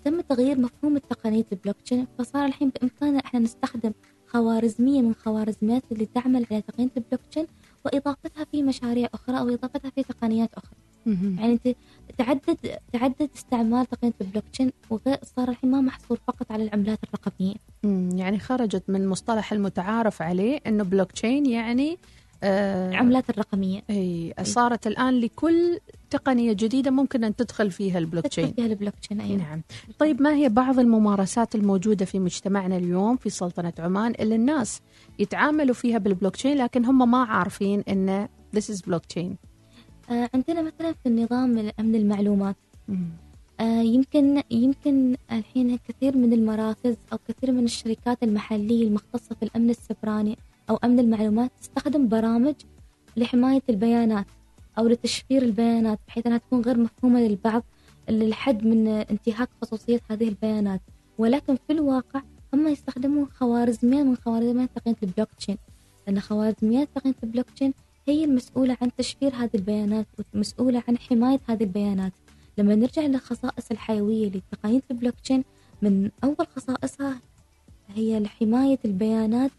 تم 0.06 0.22
تغيير 0.22 0.60
مفهوم 0.60 0.98
تقنية 0.98 1.46
البلوكتشين. 1.52 2.08
فصار 2.20 2.46
الحين 2.46 2.70
بإمكاننا 2.70 3.20
إحنا 3.20 3.40
نستخدم 3.40 3.92
خوارزمية 4.28 5.02
من 5.02 5.14
خوارزميات 5.16 5.84
اللي 5.92 6.06
تعمل 6.06 6.46
على 6.52 6.62
تقنية 6.62 6.90
البلوكتشين 6.98 7.48
وإضافتها 7.86 8.44
في 8.52 8.64
مشاريع 8.64 9.10
أخرى 9.14 9.40
أو 9.40 9.50
إضافتها 9.50 9.90
في 9.90 10.04
تقنيات 10.04 10.54
أخرى. 10.54 10.78
يعني 11.06 11.60
تعدد 12.18 12.58
تعدد 12.94 13.30
استعمال 13.36 13.86
تقنية 13.86 14.14
البلوكتشين 14.22 14.72
وغير 14.90 15.18
صار 15.36 15.50
الحين 15.50 15.72
ما 15.72 15.82
محصور 15.82 16.20
فقط 16.28 16.52
على 16.52 16.64
العملات 16.64 17.00
الرقمية. 17.04 17.56
يعني 18.20 18.40
خرجت 18.40 18.84
من 18.88 19.02
المصطلح 19.02 19.54
المتعارف 19.54 20.22
عليه 20.22 20.60
إنه 20.68 20.84
بلوكتشين 20.84 21.46
يعني 21.46 21.98
آه 22.44 22.96
عملات 22.96 23.30
الرقمية. 23.30 23.84
إي 23.90 24.34
صارت 24.44 24.88
الآن 24.88 25.20
لكل 25.20 25.80
تقنية 26.10 26.54
جديدة 26.54 26.92
ممكن 26.92 27.24
أن 27.24 27.36
تدخل 27.36 27.72
فيها 27.72 27.98
البلوكتشين. 27.98 28.46
تدخل 28.46 28.56
فيها 28.56 28.66
البلوكتشين 28.66 29.22
أيوه. 29.22 29.38
نعم. 29.38 29.62
طيب 30.00 30.22
ما 30.22 30.34
هي 30.36 30.50
بعض 30.50 30.80
الممارسات 30.80 31.56
الموجودة 31.56 32.06
في 32.06 32.20
مجتمعنا 32.20 32.78
اليوم 32.78 33.18
في 33.18 33.30
سلطنة 33.30 33.74
عمان 33.80 34.14
اللي 34.20 34.36
الناس 34.36 34.82
يتعاملوا 35.20 35.76
فيها 35.76 35.98
بالبلوكتشين 35.98 36.58
لكن 36.58 36.86
هم 36.86 37.12
ما 37.12 37.24
عارفين 37.24 37.84
انه 37.90 38.30
this 38.56 38.74
is 38.74 38.78
blockchain. 38.90 39.51
آه، 40.12 40.30
عندنا 40.34 40.62
مثلا 40.62 40.94
في 40.94 41.10
النظام 41.10 41.72
أمن 41.80 41.96
المعلومات. 41.96 42.56
آه، 43.60 43.82
يمكن 43.82 44.42
يمكن 44.52 45.16
الحين 45.32 45.78
كثير 45.88 46.18
من 46.18 46.34
المراكز 46.34 46.96
أو 47.14 47.18
كثير 47.28 47.52
من 47.52 47.64
الشركات 47.64 48.24
المحلية 48.24 48.88
المختصة 48.88 49.36
في 49.36 49.44
الأمن 49.44 49.70
السبراني 49.70 50.38
أو 50.70 50.76
أمن 50.84 51.00
المعلومات 51.00 51.52
تستخدم 51.62 52.08
برامج 52.08 52.56
لحماية 53.18 53.62
البيانات 53.70 54.26
أو 54.78 54.88
لتشفير 54.88 55.42
البيانات 55.42 56.00
بحيث 56.08 56.28
أنها 56.28 56.38
تكون 56.38 56.62
غير 56.62 56.78
مفهومة 56.78 57.20
للبعض 57.20 57.64
للحد 58.10 58.66
من 58.66 58.88
انتهاك 58.88 59.50
خصوصية 59.62 60.00
هذه 60.12 60.28
البيانات. 60.28 60.82
ولكن 61.18 61.58
في 61.68 61.74
الواقع 61.74 62.22
هم 62.54 62.68
يستخدمون 62.68 63.26
خوارزميات 63.26 64.06
من 64.06 64.16
خوارزميات 64.16 64.70
تقنية 64.76 64.96
البلوكتشين. 65.04 65.58
لأن 66.08 66.20
خوارزميات 66.20 66.90
تقنية 66.96 67.16
البلوكتشين 67.24 67.74
هي 68.08 68.24
المسؤولة 68.24 68.78
عن 68.82 68.92
تشفير 68.98 69.36
هذه 69.36 69.50
البيانات 69.56 70.08
والمسؤولة 70.18 70.84
عن 70.88 70.98
حماية 70.98 71.40
هذه 71.50 71.64
البيانات. 71.64 72.14
لما 72.58 72.76
نرجع 72.76 73.02
للخصائص 73.02 73.72
الحيوية 73.72 74.28
لتقنية 74.28 74.82
البلوكتشين 74.92 75.44
من 75.82 76.10
أول 76.24 76.48
خصائصها 76.56 77.22
هي 77.90 78.28
حماية 78.28 78.80
البيانات 78.86 79.52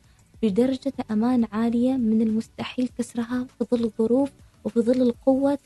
بدرجة 0.42 0.92
أمان 1.10 1.46
عالية 1.52 1.92
من 1.92 2.22
المستحيل 2.22 2.88
كسرها 2.98 3.46
في 3.58 3.64
ظل 3.64 3.84
الظروف 3.84 4.30
وفي 4.64 4.80
ظل 4.80 5.02
القوة 5.02 5.58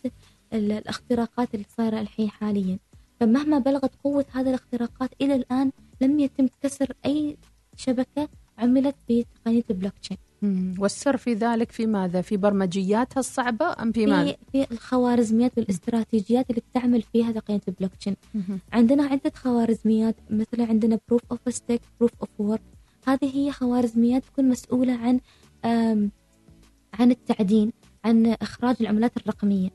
الاختراقات 0.53 1.55
اللي 1.55 1.67
صايرة 1.77 2.01
الحين 2.01 2.31
حاليا. 2.31 2.79
فمهما 3.21 3.59
بلغت 3.59 3.91
قوة 4.05 4.25
هذه 4.33 4.49
الاختراقات 4.49 5.11
إلى 5.21 5.35
الآن 5.35 5.73
لم 6.01 6.21
يتم 6.21 6.49
كسر 6.63 6.93
أي 7.07 7.37
شبكة 7.77 8.29
عملت 8.59 8.95
بتقنية 9.11 9.65
البلوكتشين. 9.71 10.17
والسر 10.79 11.17
في 11.17 11.35
ذلك 11.35 11.73
في 11.73 11.87
ماذا؟ 11.87 12.21
في 12.21 12.37
برمجياتها 12.37 13.21
الصعبة 13.21 13.83
أم 13.83 13.93
في 13.93 14.07
ماذا؟ 14.07 14.37
في 14.53 14.67
الخوارزميات 14.73 15.59
والاستراتيجيات 15.59 16.51
اللي 16.51 16.63
بتعمل 16.71 17.03
فيها 17.03 17.33
تقنية 17.33 17.61
البلوكتشين. 17.69 18.17
عندنا 18.73 19.05
عدة 19.05 19.33
خوارزميات 19.35 20.17
مثلا 20.31 20.67
عندنا 20.67 20.99
proof 21.09 21.23
of 21.31 21.55
stake، 21.55 21.81
proof 22.01 22.11
of 22.21 22.29
work. 22.39 22.63
هذه 23.07 23.37
هي 23.37 23.53
خوارزميات 23.53 24.25
تكون 24.25 24.49
مسؤولة 24.49 24.93
عن 24.93 25.21
عن 26.95 27.11
التعدين، 27.11 27.73
عن 28.05 28.27
إخراج 28.27 28.77
العملات 28.81 29.17
الرقمية. 29.17 29.71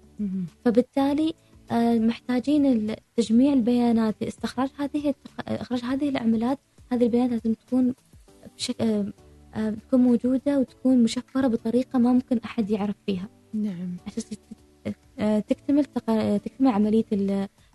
فبالتالي 0.66 1.34
محتاجين 2.00 2.96
تجميع 3.18 3.54
البيانات 3.54 4.16
لاستخراج 4.22 4.70
هذه 4.80 5.14
إخراج 5.40 5.84
هذه 5.84 6.10
العملات، 6.10 6.60
هذه 6.92 7.04
البيانات 7.04 7.32
لازم 7.32 7.54
تكون 7.54 7.94
بشكل 8.58 9.14
آه، 9.56 9.70
تكون 9.70 10.00
موجودة 10.00 10.60
وتكون 10.60 11.04
مشفرة 11.04 11.48
بطريقة 11.48 12.00
ما 12.00 12.14
ممكن 12.14 12.40
أحد 12.46 12.70
يعرف 12.70 12.96
فيها. 13.06 13.30
نعم. 13.54 13.98
عشان 14.08 14.24
آه، 15.20 15.40
تكتمل 15.40 15.86
تكتمل 16.46 16.68
عملية 16.68 17.06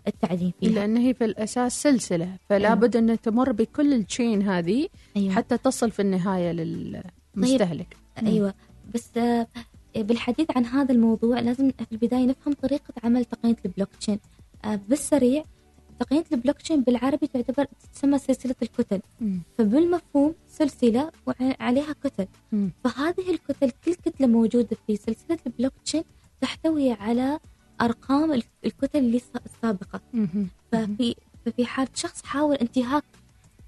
التعدين 0.07 0.53
فيها. 0.59 0.69
لأن 0.69 0.97
هي 0.97 1.13
في 1.13 1.25
الأساس 1.25 1.83
سلسلة 1.83 2.37
فلا 2.49 2.67
أيوة. 2.67 2.79
بد 2.79 2.95
أن 2.95 3.21
تمر 3.21 3.51
بكل 3.51 3.93
التشين 3.93 4.41
هذه 4.41 4.87
أيوة. 5.17 5.33
حتى 5.33 5.57
تصل 5.57 5.91
في 5.91 6.01
النهاية 6.01 6.51
للمستهلك 6.51 7.97
طيب. 8.17 8.27
أيوة. 8.27 8.53
بس 8.93 9.17
آه، 9.17 9.47
بالحديث 9.95 10.47
عن 10.55 10.65
هذا 10.65 10.91
الموضوع 10.91 11.39
لازم 11.39 11.71
في 11.71 11.91
البداية 11.91 12.25
نفهم 12.25 12.53
طريقة 12.53 12.93
عمل 13.03 13.25
تقنية 13.25 13.55
البلوك 13.65 13.89
تشين 13.99 14.19
بالسريع 14.89 15.43
تقنية 15.99 16.23
البلوكتشين 16.31 16.81
بالعربي 16.81 17.27
تعتبر 17.27 17.67
تسمى 17.93 18.19
سلسلة 18.19 18.55
الكتل. 18.61 19.01
م. 19.21 19.37
فبالمفهوم 19.57 20.35
سلسلة 20.47 21.11
وعليها 21.27 21.95
كتل. 22.03 22.27
م. 22.51 22.67
فهذه 22.83 23.29
الكتل 23.31 23.71
كل 23.85 23.93
كتلة 23.93 24.27
موجودة 24.27 24.77
في 24.87 24.95
سلسلة 24.95 25.37
البلوكتشين 25.47 26.03
تحتوي 26.41 26.91
على 26.91 27.39
أرقام 27.81 28.41
الكتل 28.65 28.99
اللي 28.99 29.21
السابقة. 29.45 30.01
ففي 30.71 31.15
ففي 31.45 31.65
حال 31.65 31.87
شخص 31.93 32.23
حاول 32.23 32.55
انتهاك 32.55 33.03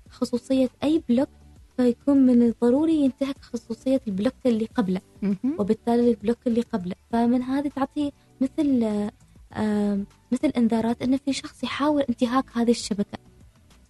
خصوصية 0.10 0.70
أي 0.84 1.04
block 1.10 1.30
فيكون 1.78 2.18
من 2.18 2.44
الضروري 2.44 2.94
ينتهك 2.96 3.38
خصوصية 3.42 4.02
البلوك 4.08 4.34
اللي 4.46 4.66
قبله. 4.66 5.02
وبالتالي 5.60 6.10
البلوك 6.10 6.38
اللي 6.48 6.62
قبله. 6.62 6.96
فمن 7.12 7.42
هذه 7.42 7.68
تعطي 7.68 8.12
مثل 8.42 8.84
مثل 10.32 10.48
انذارات 10.58 11.02
انه 11.02 11.20
في 11.26 11.34
شخص 11.34 11.64
يحاول 11.64 12.02
انتهاك 12.10 12.46
هذه 12.54 12.72
الشبكة 12.72 13.18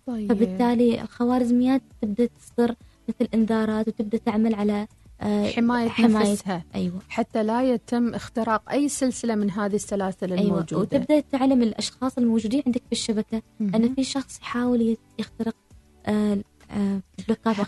طيب. 0.08 0.30
فبالتالي 0.34 1.02
الخوارزميات 1.02 1.82
تبدأ 2.02 2.26
تصدر 2.26 2.76
مثل 3.10 3.30
انذارات 3.34 3.88
وتبدأ 3.88 4.18
تعمل 4.18 4.56
على 4.56 4.88
آه، 5.22 5.48
حماية, 5.52 5.90
حماية 5.90 6.32
نفسها 6.32 6.64
أيوة. 6.76 7.00
حتى 7.10 7.44
لا 7.44 7.64
يتم 7.74 8.14
اختراق 8.16 8.72
أي 8.72 8.90
سلسلة 8.90 9.36
من 9.36 9.52
هذه 9.52 9.76
السلاسل 9.76 10.34
أيوة. 10.34 10.42
الموجودة 10.44 10.78
وتبدأ 10.80 11.20
تعلم 11.20 11.62
الأشخاص 11.64 12.18
الموجودين 12.18 12.64
عندك 12.66 12.82
في 12.86 12.92
الشبكة 12.92 13.42
م- 13.60 13.76
أن 13.76 13.94
في 13.96 14.04
شخص 14.04 14.40
يحاول 14.42 14.98
يخترق 15.20 15.56
آه، 16.06 16.38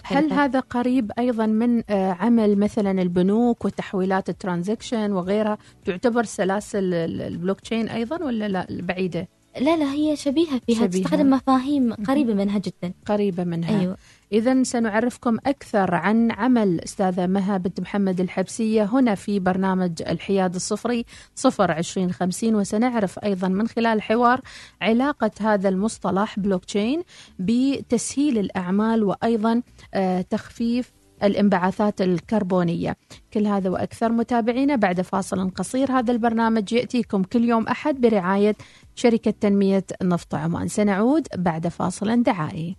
هل 0.03 0.33
هذا 0.33 0.59
قريب 0.59 1.11
أيضا 1.19 1.45
من 1.45 1.83
آه، 1.89 2.11
عمل 2.11 2.57
مثلا 2.59 3.01
البنوك 3.01 3.65
وتحويلات 3.65 4.29
ال 4.29 4.36
transaction 4.36 5.11
وغيرها؟ 5.11 5.57
تعتبر 5.85 6.23
سلاسل 6.23 6.93
البلوك 6.93 7.59
تشين 7.59 7.89
أيضا 7.89 8.23
ولا 8.23 8.47
لا؟ 8.47 8.67
بعيدة؟ 8.69 9.27
لا 9.59 9.77
لا 9.77 9.91
هي 9.91 10.15
شبيهة 10.15 10.59
فيها 10.67 10.75
شبيهة. 10.75 11.03
تستخدم 11.03 11.29
مفاهيم 11.29 11.93
قريبة 11.93 12.33
منها 12.33 12.57
جدا. 12.57 12.93
قريبة 13.05 13.43
منها. 13.43 13.81
أيوة. 13.81 13.97
إذا 14.31 14.63
سنعرفكم 14.63 15.37
أكثر 15.45 15.95
عن 15.95 16.31
عمل 16.31 16.81
أستاذة 16.81 17.27
مها 17.27 17.57
بنت 17.57 17.79
محمد 17.79 18.19
الحبسية 18.21 18.83
هنا 18.83 19.15
في 19.15 19.39
برنامج 19.39 19.91
الحياد 20.01 20.55
الصفري 20.55 21.05
صفر 21.35 21.71
عشرين 21.71 22.11
خمسين 22.11 22.55
وسنعرف 22.55 23.19
أيضا 23.19 23.47
من 23.47 23.67
خلال 23.67 23.97
الحوار 23.97 24.41
علاقة 24.81 25.31
هذا 25.39 25.69
المصطلح 25.69 26.39
بلوكتشين 26.39 27.03
بتسهيل 27.39 28.37
الأعمال 28.37 29.03
وأيضا 29.03 29.61
آه، 29.93 30.21
تخفيف 30.21 30.91
الانبعاثات 31.23 32.01
الكربونية. 32.01 32.97
كل 33.33 33.47
هذا 33.47 33.69
وأكثر 33.69 34.11
متابعينا 34.11 34.75
بعد 34.75 35.01
فاصل 35.01 35.49
قصير 35.49 35.91
هذا 35.91 36.11
البرنامج. 36.11 36.73
يأتيكم 36.73 37.23
كل 37.23 37.43
يوم 37.43 37.67
أحد 37.67 38.01
برعاية 38.01 38.55
شركة 39.01 39.31
تنمية 39.31 39.85
نفط 40.03 40.35
عمان. 40.35 40.67
سنعود 40.67 41.27
بعد 41.37 41.67
فاصل 41.67 42.23
دعائي. 42.23 42.77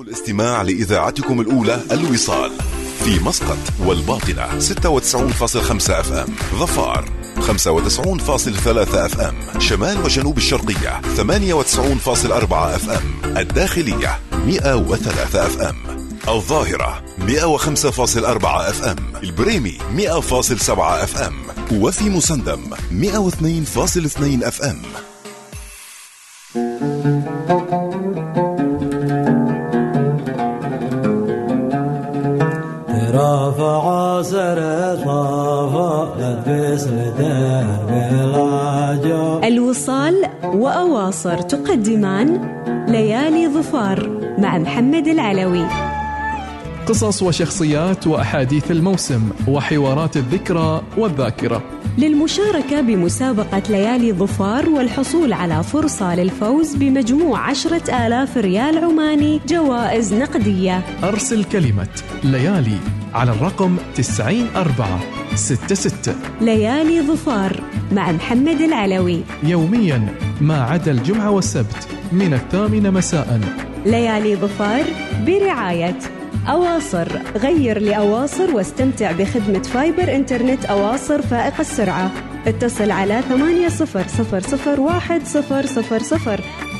الاستماع 0.00 0.62
لإذاعتكم 0.62 1.40
الأولى 1.40 1.80
الوصال 1.92 2.50
في 3.04 3.24
مسقط 3.24 3.58
والباطنة 3.86 4.58
96.5 4.58 5.90
FM 5.90 6.26
ظفار 6.58 7.04
95.3 7.40 8.94
FM 8.94 9.60
شمال 9.60 10.04
وجنوب 10.04 10.36
الشرقية 10.36 11.00
98.4 11.16 12.52
FM 12.52 13.36
الداخلية 13.36 14.18
103 14.46 15.46
FM. 15.46 16.07
الظاهرة 16.32 17.04
105.4 17.18 18.44
FM 18.44 18.96
البريمي 19.22 19.78
100.7 19.96 20.78
FM 20.78 21.34
وفي 21.72 22.10
مسندم 22.10 22.60
102.2 22.90 24.46
FM. 24.46 24.78
الوصال 39.44 40.28
وأواصر 40.44 41.38
تقدمان 41.38 42.58
ليالي 42.88 43.48
ظفار 43.48 44.08
مع 44.38 44.58
محمد 44.58 45.06
العلوي. 45.08 45.97
قصص 46.88 47.22
وشخصيات 47.22 48.06
وأحاديث 48.06 48.70
الموسم 48.70 49.30
وحوارات 49.48 50.16
الذكرى 50.16 50.82
والذاكرة. 50.96 51.62
للمشاركة 51.98 52.80
بمسابقة 52.80 53.62
ليالي 53.70 54.12
ظفار 54.12 54.68
والحصول 54.68 55.32
على 55.32 55.62
فرصة 55.62 56.14
للفوز 56.14 56.74
بمجموع 56.74 57.50
عشرة 57.50 58.06
آلاف 58.06 58.36
ريال 58.36 58.84
عماني 58.84 59.40
جوائز 59.48 60.14
نقدية. 60.14 60.82
أرسل 61.04 61.44
كلمة 61.44 61.88
ليالي 62.24 62.76
على 63.14 63.30
الرقم 63.30 63.76
90466 63.96 66.14
ليالي 66.40 67.02
ظفار 67.02 67.62
مع 67.92 68.12
محمد 68.12 68.60
العلوي. 68.60 69.20
يوميا 69.42 70.14
ما 70.40 70.62
عدا 70.62 70.90
الجمعة 70.90 71.30
والسبت 71.30 71.88
من 72.12 72.34
الثامنة 72.34 72.90
مساء. 72.90 73.40
ليالي 73.86 74.36
ظفار 74.36 74.84
برعاية. 75.26 75.98
أواصر. 76.48 77.08
غير 77.36 77.78
لأواصر 77.78 78.50
واستمتع 78.54 79.12
بخدمة 79.12 79.62
فايبر 79.62 80.14
إنترنت 80.14 80.64
أواصر 80.64 81.22
فائق 81.22 81.60
السرعة. 81.60 82.10
اتصل 82.46 82.90
على 82.90 83.22
8000 83.28 83.96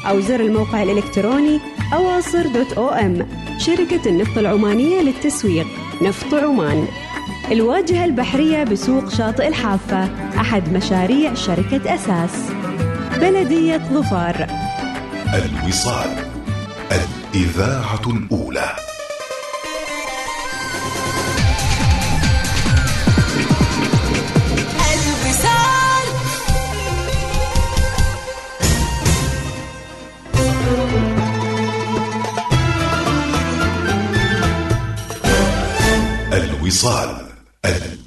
أو 0.08 0.20
زر 0.20 0.40
الموقع 0.40 0.82
الإلكتروني 0.82 1.60
أواصر 1.94 2.46
دوت 2.46 2.72
أو 2.72 2.88
أم. 2.88 3.26
شركة 3.58 4.08
النفط 4.08 4.38
العمانية 4.38 5.00
للتسويق. 5.00 5.66
نفط 6.02 6.34
عمان. 6.34 6.88
الواجهة 7.52 8.04
البحرية 8.04 8.64
بسوق 8.64 9.08
شاطئ 9.08 9.48
الحافة. 9.48 10.04
أحد 10.40 10.72
مشاريع 10.72 11.34
شركة 11.34 11.94
أساس. 11.94 12.50
بلدية 13.20 13.76
ظفار. 13.76 14.46
الوصال. 15.34 16.10
الإذاعة 16.92 18.02
الأولى. 18.06 18.87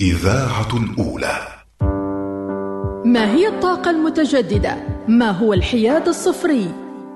الإذاعة 0.02 0.68
الأولى 0.74 1.38
ما 3.06 3.32
هي 3.32 3.48
الطاقة 3.48 3.92
المتجددة؟ 3.92 4.76
ما 5.08 5.32
هو 5.32 5.54
الحياد 5.54 6.08
الصفري؟ 6.08 6.72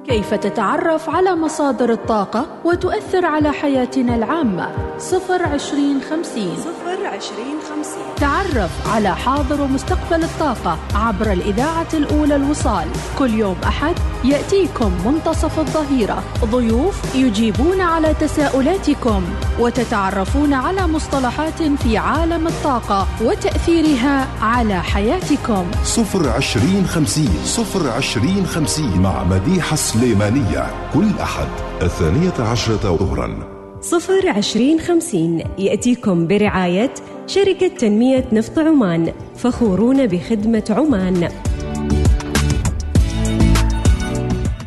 كيف 0.08 0.34
تتعرف 0.34 1.10
على 1.10 1.36
مصادر 1.36 1.92
الطاقة 1.92 2.48
وتؤثر 2.65 3.25
على 3.25 3.51
حياتنا 3.51 4.15
العامة؟ 4.15 4.70
صفر 4.98 5.44
عشرين 5.44 6.01
خمسين 6.01 6.56
صفر 6.58 7.06
عشرين 7.06 7.58
خمسين 7.70 8.15
تعرف 8.18 8.94
على 8.96 9.15
حاضر 9.15 9.62
ومستقبل 9.62 10.24
الطاقة 10.24 10.77
عبر 10.96 11.32
الإذاعة 11.32 11.88
الأولى 11.94 12.36
الوصال 12.36 12.88
كل 13.20 13.34
يوم 13.34 13.56
أحد 13.63 13.94
يأتيكم 14.24 14.91
منتصف 15.05 15.60
الظهيرة. 15.60 16.24
ضيوف 16.45 17.15
يجيبون 17.15 17.81
على 17.81 18.13
تساؤلاتكم 18.13 19.24
وتتعرفون 19.60 20.53
على 20.53 20.88
مصطلحات 20.88 21.63
في 21.63 21.98
عالم 21.98 22.48
الطاقة 22.48 23.07
وتأثيرها 23.22 24.27
على 24.41 24.84
حياتكم. 24.84 25.65
صفر 25.84 26.30
عشرين 26.30 26.86
خمسين 26.86 27.30
صفر 27.45 27.89
عشرين 27.89 28.45
خمسين 28.45 29.01
مع 29.01 29.23
مديحة 29.23 29.75
سليمانية. 29.75 30.67
كل 30.93 31.10
أحد 31.21 31.47
الثانية 31.82 32.34
عشرة 32.51 32.97
ظهرا. 32.97 33.56
صفر 33.82 34.30
عشرين 34.30 34.80
خمسين 34.80 35.43
يأتيكم 35.58 36.28
برعاية 36.28 36.93
شركة 37.28 37.67
تنمية 37.67 38.25
نفط 38.34 38.60
عمان 38.60 39.13
فخورون 39.38 40.08
بخدمة 40.08 40.63
عمان. 40.69 41.30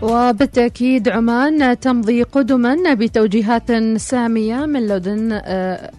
وبالتأكيد 0.02 1.08
عمان 1.08 1.80
تمضي 1.80 2.22
قدما 2.22 2.94
بتوجيهات 2.94 3.72
سامية 3.96 4.66
من 4.66 4.86
لدن 4.86 5.40
آه، 5.44 5.90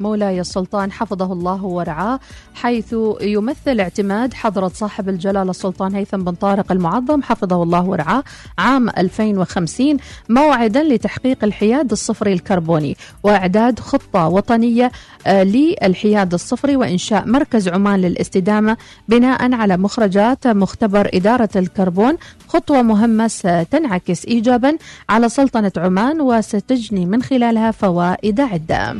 مولاي 0.00 0.40
السلطان 0.40 0.92
حفظه 0.92 1.32
الله 1.32 1.64
ورعاه 1.64 2.20
حيث 2.54 2.94
يمثل 3.20 3.80
اعتماد 3.80 4.34
حضرة 4.34 4.68
صاحب 4.68 5.08
الجلالة 5.08 5.50
السلطان 5.50 5.94
هيثم 5.94 6.24
بن 6.24 6.32
طارق 6.32 6.72
المعظم 6.72 7.22
حفظه 7.22 7.62
الله 7.62 7.84
ورعاه 7.84 8.24
عام 8.58 8.88
2050 8.88 9.96
موعدا 10.28 10.82
لتحقيق 10.82 11.44
الحياد 11.44 11.90
الصفري 11.92 12.32
الكربوني 12.32 12.96
وإعداد 13.22 13.78
خطة 13.80 14.28
وطنية 14.28 14.92
آه، 15.26 15.42
للحياد 15.42 16.34
الصفري 16.34 16.76
وإنشاء 16.76 17.28
مركز 17.28 17.68
عمان 17.68 18.00
للاستدامة 18.00 18.76
بناء 19.08 19.52
على 19.54 19.76
مخرجات 19.76 20.46
مختبر 20.46 21.10
إدارة 21.14 21.48
الكربون 21.56 22.16
خطوة 22.48 22.82
مهمة 22.82 23.28
ستنعكس 23.28 24.26
إيجابا 24.26 24.76
على 25.08 25.28
سلطنة 25.28 25.72
عمان 25.76 26.20
وستجني 26.20 27.06
من 27.06 27.22
خلالها 27.22 27.70
فوائد 27.70 28.40
عدة. 28.40 28.96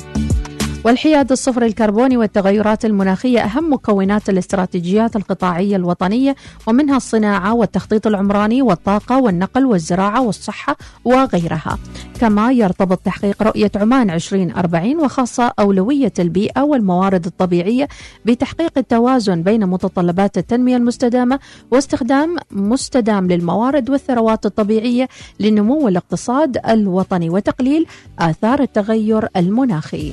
والحياد 0.85 1.33
الصفر 1.33 1.63
الكربوني 1.63 2.17
والتغيرات 2.17 2.85
المناخية 2.85 3.41
أهم 3.41 3.73
مكونات 3.73 4.29
الاستراتيجيات 4.29 5.17
القطاعية 5.17 5.77
الوطنية 5.77 6.37
ومنها 6.67 6.97
الصناعة 6.97 7.55
والتخطيط 7.55 8.07
العمراني 8.07 8.63
والطاقة 8.63 9.21
والنقل 9.21 9.67
والزراعة 9.67 10.23
والصحة 10.23 10.77
وغيرها 11.05 11.79
كما 12.21 12.53
يرتبط 12.53 12.99
تحقيق 12.99 13.43
رؤية 13.43 13.71
عمان 13.77 14.11
2040 14.11 14.97
وخاصة 14.97 15.53
أولوية 15.59 16.13
البيئة 16.19 16.63
والموارد 16.63 17.27
الطبيعية 17.27 17.89
بتحقيق 18.25 18.79
التوازن 18.79 19.43
بين 19.43 19.67
متطلبات 19.67 20.39
التنمية 20.39 20.77
المستدامة 20.77 21.39
واستخدام 21.71 22.37
مستدام 22.51 23.29
للموارد 23.29 23.91
والثروات 23.91 24.47
الطبيعية 24.47 25.09
لنمو 25.41 25.89
الاقتصاد 25.89 26.59
الوطني 26.69 27.31
وتقليل 27.31 27.87
آثار 28.19 28.61
التغير 28.61 29.29
المناخي. 29.37 30.13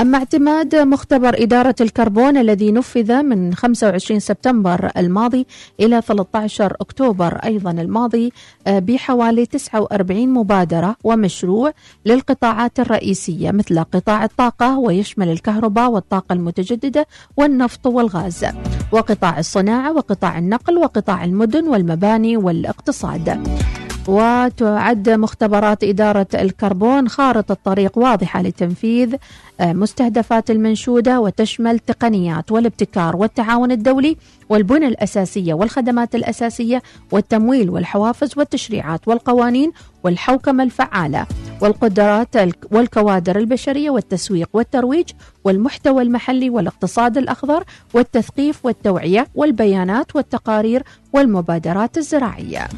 أما 0.00 0.18
اعتماد 0.18 0.74
مختبر 0.74 1.42
إدارة 1.42 1.74
الكربون 1.80 2.36
الذي 2.36 2.72
نفذ 2.72 3.22
من 3.22 3.54
25 3.54 4.20
سبتمبر 4.20 4.90
الماضي 4.96 5.46
إلى 5.80 6.02
13 6.02 6.76
أكتوبر 6.80 7.34
أيضا 7.34 7.70
الماضي 7.70 8.32
آه، 8.66 8.78
بحوالي 8.78 9.46
49 9.46 10.28
مبادرة 10.28 10.96
ومشروع 11.04 11.72
للقطاعات 12.06 12.80
الرئيسية 12.80 13.50
مثل 13.50 13.84
قطاع 13.84 14.24
الطاقة 14.24 14.78
ويشمل 14.78 15.28
الكهرباء 15.28 15.90
والطاقة 15.90 16.32
المتجددة 16.32 17.06
والنفط 17.36 17.86
والغاز 17.86 18.46
وقطاع 18.92 19.38
الصناعة 19.38 19.92
وقطاع 19.92 20.38
النقل 20.38 20.78
وقطاع 20.78 21.24
المدن 21.24 21.68
والمباني 21.68 22.36
والاقتصاد. 22.36 23.59
وتعد 24.08 25.08
مختبرات 25.10 25.84
إدارة 25.84 26.26
الكربون 26.34 27.08
خارطة 27.08 27.56
طريق 27.64 27.98
واضحة 27.98 28.42
لتنفيذ 28.42 29.14
آه، 29.60 29.72
مستهدفات 29.72 30.50
المنشودة 30.50 31.20
وتشمل 31.20 31.78
تقنيات 31.78 32.52
والابتكار 32.52 33.16
والتعاون 33.16 33.70
الدولي 33.72 34.16
والبنى 34.48 34.86
الأساسية 34.86 35.54
والخدمات 35.54 36.14
الأساسية 36.14 36.82
والتمويل 37.12 37.70
والحوافز 37.70 38.38
والتشريعات 38.38 39.08
والقوانين 39.08 39.72
والحوكمة 40.04 40.62
الفعالة 40.62 41.26
والقدرات 41.60 42.36
والكوادر 42.72 43.38
البشرية 43.38 43.90
والتسويق 43.90 44.48
والترويج 44.52 45.08
والمحتوى 45.44 46.02
المحلي 46.02 46.50
والاقتصاد 46.50 47.18
الأخضر 47.18 47.64
والتثقيف 47.94 48.64
والتوعية 48.66 49.26
والبيانات 49.34 50.16
والتقارير 50.16 50.82
والمبادرات 51.12 51.98
الزراعية. 51.98 52.68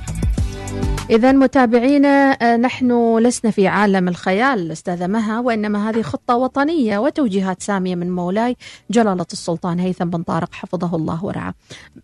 إذا 1.13 1.33
متابعينا 1.33 2.33
آه، 2.33 2.57
نحن 2.57 3.19
لسنا 3.19 3.51
في 3.51 3.69
عالم 3.69 4.09
الخيال 4.09 4.73
أستاذة 4.73 5.07
مها 5.07 5.41
وإنما 5.41 5.91
هذه 5.91 6.03
خطة 6.03 6.37
وطنية 6.37 6.99
وتوجيهات 6.99 7.63
سامية 7.63 7.95
من 7.95 8.11
مولاي 8.11 8.57
جلالة 8.91 9.27
السلطان 9.33 9.81
هيثم 9.81 10.05
بن 10.05 10.23
طارق 10.23 10.55
حفظه 10.55 10.97
الله 10.97 11.25
ورعاه. 11.25 11.55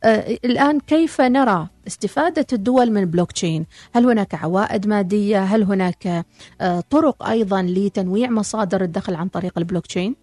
آه، 0.05 0.39
الآن 0.45 0.81
كيف 0.81 1.21
نرى 1.21 1.69
استفادة 1.87 2.47
الدول 2.53 2.91
من 2.91 3.05
بلوك 3.05 3.33
تشين 3.33 3.67
هل 3.95 4.07
هناك 4.07 4.35
عوائد 4.35 4.87
مادية؟ 4.87 5.43
هل 5.45 5.63
هناك 5.63 6.25
آه، 6.61 6.83
طرق 6.91 7.29
أيضا 7.29 7.63
لتنويع 7.63 8.31
مصادر 8.31 8.83
الدخل 8.83 9.15
عن 9.15 9.29
طريق 9.29 9.59
البلوك 9.59 9.87
تشين 9.87 10.15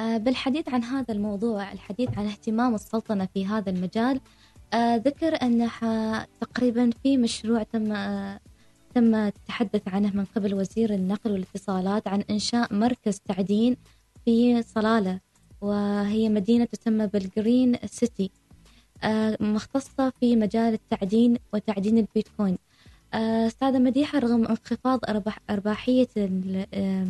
بالحديث 0.00 0.68
عن 0.68 0.84
هذا 0.84 1.14
الموضوع 1.14 1.72
الحديث 1.72 2.08
عن 2.16 2.26
اهتمام 2.26 2.74
السلطنة 2.74 3.28
في 3.34 3.46
هذا 3.46 3.70
المجال 3.70 4.20
ذكر 4.74 5.42
أن 5.42 5.70
تقريبا 6.40 6.90
في 7.02 7.16
مشروع 7.16 7.62
تم 7.62 7.94
تم 8.94 9.14
التحدث 9.14 9.88
عنه 9.88 10.16
من 10.16 10.24
قبل 10.24 10.54
وزير 10.54 10.94
النقل 10.94 11.32
والاتصالات 11.32 12.08
عن 12.08 12.24
إنشاء 12.30 12.74
مركز 12.74 13.20
تعدين 13.20 13.76
في 14.24 14.62
صلالة 14.62 15.20
وهي 15.60 16.28
مدينة 16.28 16.64
تسمى 16.64 17.06
بالجرين 17.06 17.76
سيتي 17.86 18.30
آه، 19.02 19.36
مختصة 19.40 20.12
في 20.20 20.36
مجال 20.36 20.74
التعدين 20.74 21.36
وتعدين 21.54 21.98
البيتكوين. 21.98 22.58
آه، 23.14 23.46
أستاذة 23.46 23.78
مديحة 23.78 24.18
رغم 24.18 24.46
انخفاض 24.46 25.00
أرباح 25.08 25.38
أرباحية 25.50 26.08
آه، 26.74 27.06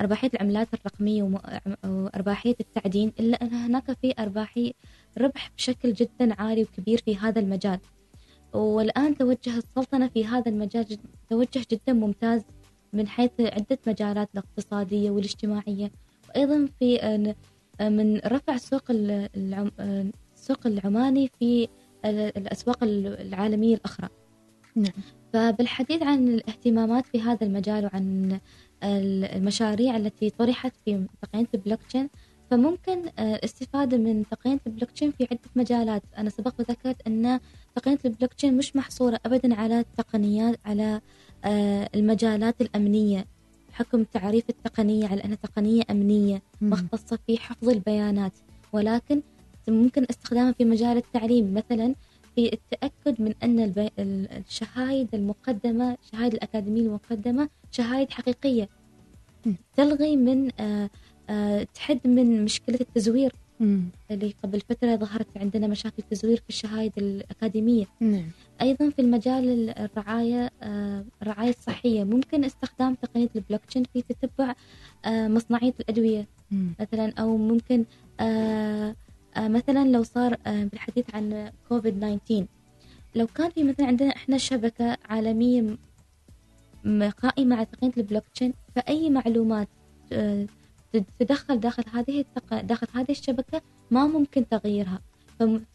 أرباحية 0.00 0.30
العملات 0.34 0.68
الرقمية 0.74 1.40
وأرباحية 1.84 2.54
التعدين 2.60 3.12
إلا 3.20 3.42
أن 3.42 3.52
هناك 3.54 3.92
في 4.02 4.14
أرباحي 4.18 4.74
ربح 5.18 5.50
بشكل 5.56 5.92
جدا 5.92 6.34
عالي 6.42 6.62
وكبير 6.62 6.98
في 7.04 7.16
هذا 7.16 7.40
المجال. 7.40 7.78
والآن 8.52 9.16
توجه 9.18 9.56
السلطنة 9.58 10.08
في 10.08 10.26
هذا 10.26 10.48
المجال 10.50 10.84
جد 10.84 11.00
توجه 11.30 11.66
جدا 11.70 11.92
ممتاز 11.92 12.42
من 12.92 13.08
حيث 13.08 13.30
عدة 13.40 13.78
مجالات 13.86 14.28
الاقتصادية 14.34 15.10
والاجتماعية. 15.10 15.90
وأيضا 16.28 16.68
في 16.78 17.02
آه، 17.02 17.34
آه، 17.80 17.88
من 17.88 18.16
رفع 18.26 18.56
سوق 18.56 18.90
ال- 18.90 19.28
العم- 19.36 19.72
آه، 19.80 20.06
السوق 20.36 20.66
العماني 20.66 21.30
في 21.38 21.68
ال- 22.04 22.36
الأسواق 22.38 22.78
العالمية 22.84 23.74
الأخرى. 23.74 24.08
نعم. 24.76 24.92
فبالحديث 25.32 26.02
عن 26.02 26.28
الاهتمامات 26.28 27.06
في 27.06 27.20
هذا 27.20 27.46
المجال 27.46 27.84
وعن 27.84 28.38
المشاريع 28.82 29.96
التي 29.96 30.30
طرحت 30.30 30.72
في 30.84 31.06
تقنية 31.22 31.46
البلوك 31.54 31.82
تشين 31.88 32.08
فممكن 32.50 33.02
آه، 33.18 33.34
الاستفادة 33.34 33.96
من 33.96 34.24
تقنية 34.30 34.60
البلوك 34.66 34.90
تشين 34.90 35.10
في 35.10 35.28
عدة 35.30 35.40
مجالات. 35.56 36.02
أنا 36.18 36.30
سبق 36.30 36.54
وذكرت 36.58 37.06
أن 37.06 37.40
تقنية 37.74 37.98
البلوك 38.04 38.32
تشين 38.32 38.56
مش 38.56 38.76
محصورة 38.76 39.20
أبدا 39.26 39.54
على 39.54 39.80
التقنيات 39.80 40.58
على 40.64 41.00
آه، 41.44 41.90
المجالات 41.94 42.60
الأمنية 42.60 43.26
حكم 43.72 44.04
تعريف 44.04 44.50
التقنية 44.50 45.08
على 45.08 45.24
أنها 45.24 45.36
تقنية 45.36 45.82
أمنية. 45.90 46.42
مختصة 46.60 47.18
في 47.26 47.38
حفظ 47.38 47.68
البيانات. 47.68 48.32
ولكن 48.72 49.22
ممكن 49.68 50.06
استخدامها 50.10 50.52
في 50.52 50.64
مجال 50.64 50.96
التعليم. 50.96 51.54
مثلا 51.54 51.94
في 52.38 52.52
التأكد 52.52 53.22
من 53.22 53.34
أن 53.42 53.72
الشهايد 53.98 55.08
المقدمة 55.14 55.96
شهايد 56.12 56.34
الأكاديمية 56.34 56.80
المقدمة 56.82 57.48
شهايد 57.70 58.10
حقيقية 58.10 58.68
مم. 59.46 59.54
تلغي 59.76 60.16
من 60.16 60.50
آه، 60.60 60.90
آه، 61.30 61.66
تحد 61.74 62.00
من 62.04 62.44
مشكلة 62.44 62.78
التزوير 62.80 63.32
مم. 63.60 63.84
اللي 64.10 64.34
قبل 64.42 64.60
فترة 64.60 64.96
ظهرت 64.96 65.26
عندنا 65.36 65.66
مشاكل 65.66 66.02
تزوير 66.10 66.36
في 66.36 66.48
الشهايد 66.48 66.92
الأكاديمية 66.98 67.84
نعم 68.00 68.30
أيضا 68.62 68.90
في 68.90 68.98
المجال 69.02 69.48
ال- 69.48 69.78
الرعاية 69.78 70.50
آه، 70.62 71.04
الرعاية 71.22 71.50
الصحية 71.50 72.04
ممكن 72.04 72.44
استخدام 72.44 72.94
تقنية 72.94 73.28
البلوك 73.36 73.64
تشين 73.64 73.82
في 73.92 74.02
تتبع 74.02 74.54
مصنعية 75.06 75.74
الأدوية 75.80 76.26
مم. 76.50 76.72
مثلا 76.80 77.12
أو 77.18 77.36
ممكن 77.36 77.84
مثلا 79.48 79.84
لو 79.88 80.02
صار 80.02 80.36
آه 80.46 80.64
بالحديث 80.64 81.04
عن 81.14 81.52
كوفيد 81.68 82.00
19 82.00 82.46
لو 83.14 83.26
كان 83.26 83.50
في 83.50 83.64
مثلا 83.64 83.86
عندنا 83.86 84.10
إحنا 84.16 84.36
م- 85.62 85.78
م- 86.84 87.10
قائمة 87.10 87.56
على 87.56 87.66
تقنية 87.66 87.92
البلوك 87.96 88.24
تشين 88.34 88.54
فأي 88.76 89.10
معلومات 89.10 89.68
آه 90.12 90.46
تد- 90.92 91.04
تدخل 91.18 91.60
داخل 91.60 91.82
هذه 91.92 92.20
التق... 92.20 92.60
داخل 92.60 92.86
هذه 92.94 93.10
الشبكة 93.10 93.62
ما 93.90 94.06
ممكن 94.06 94.48
تغييرها. 94.48 95.00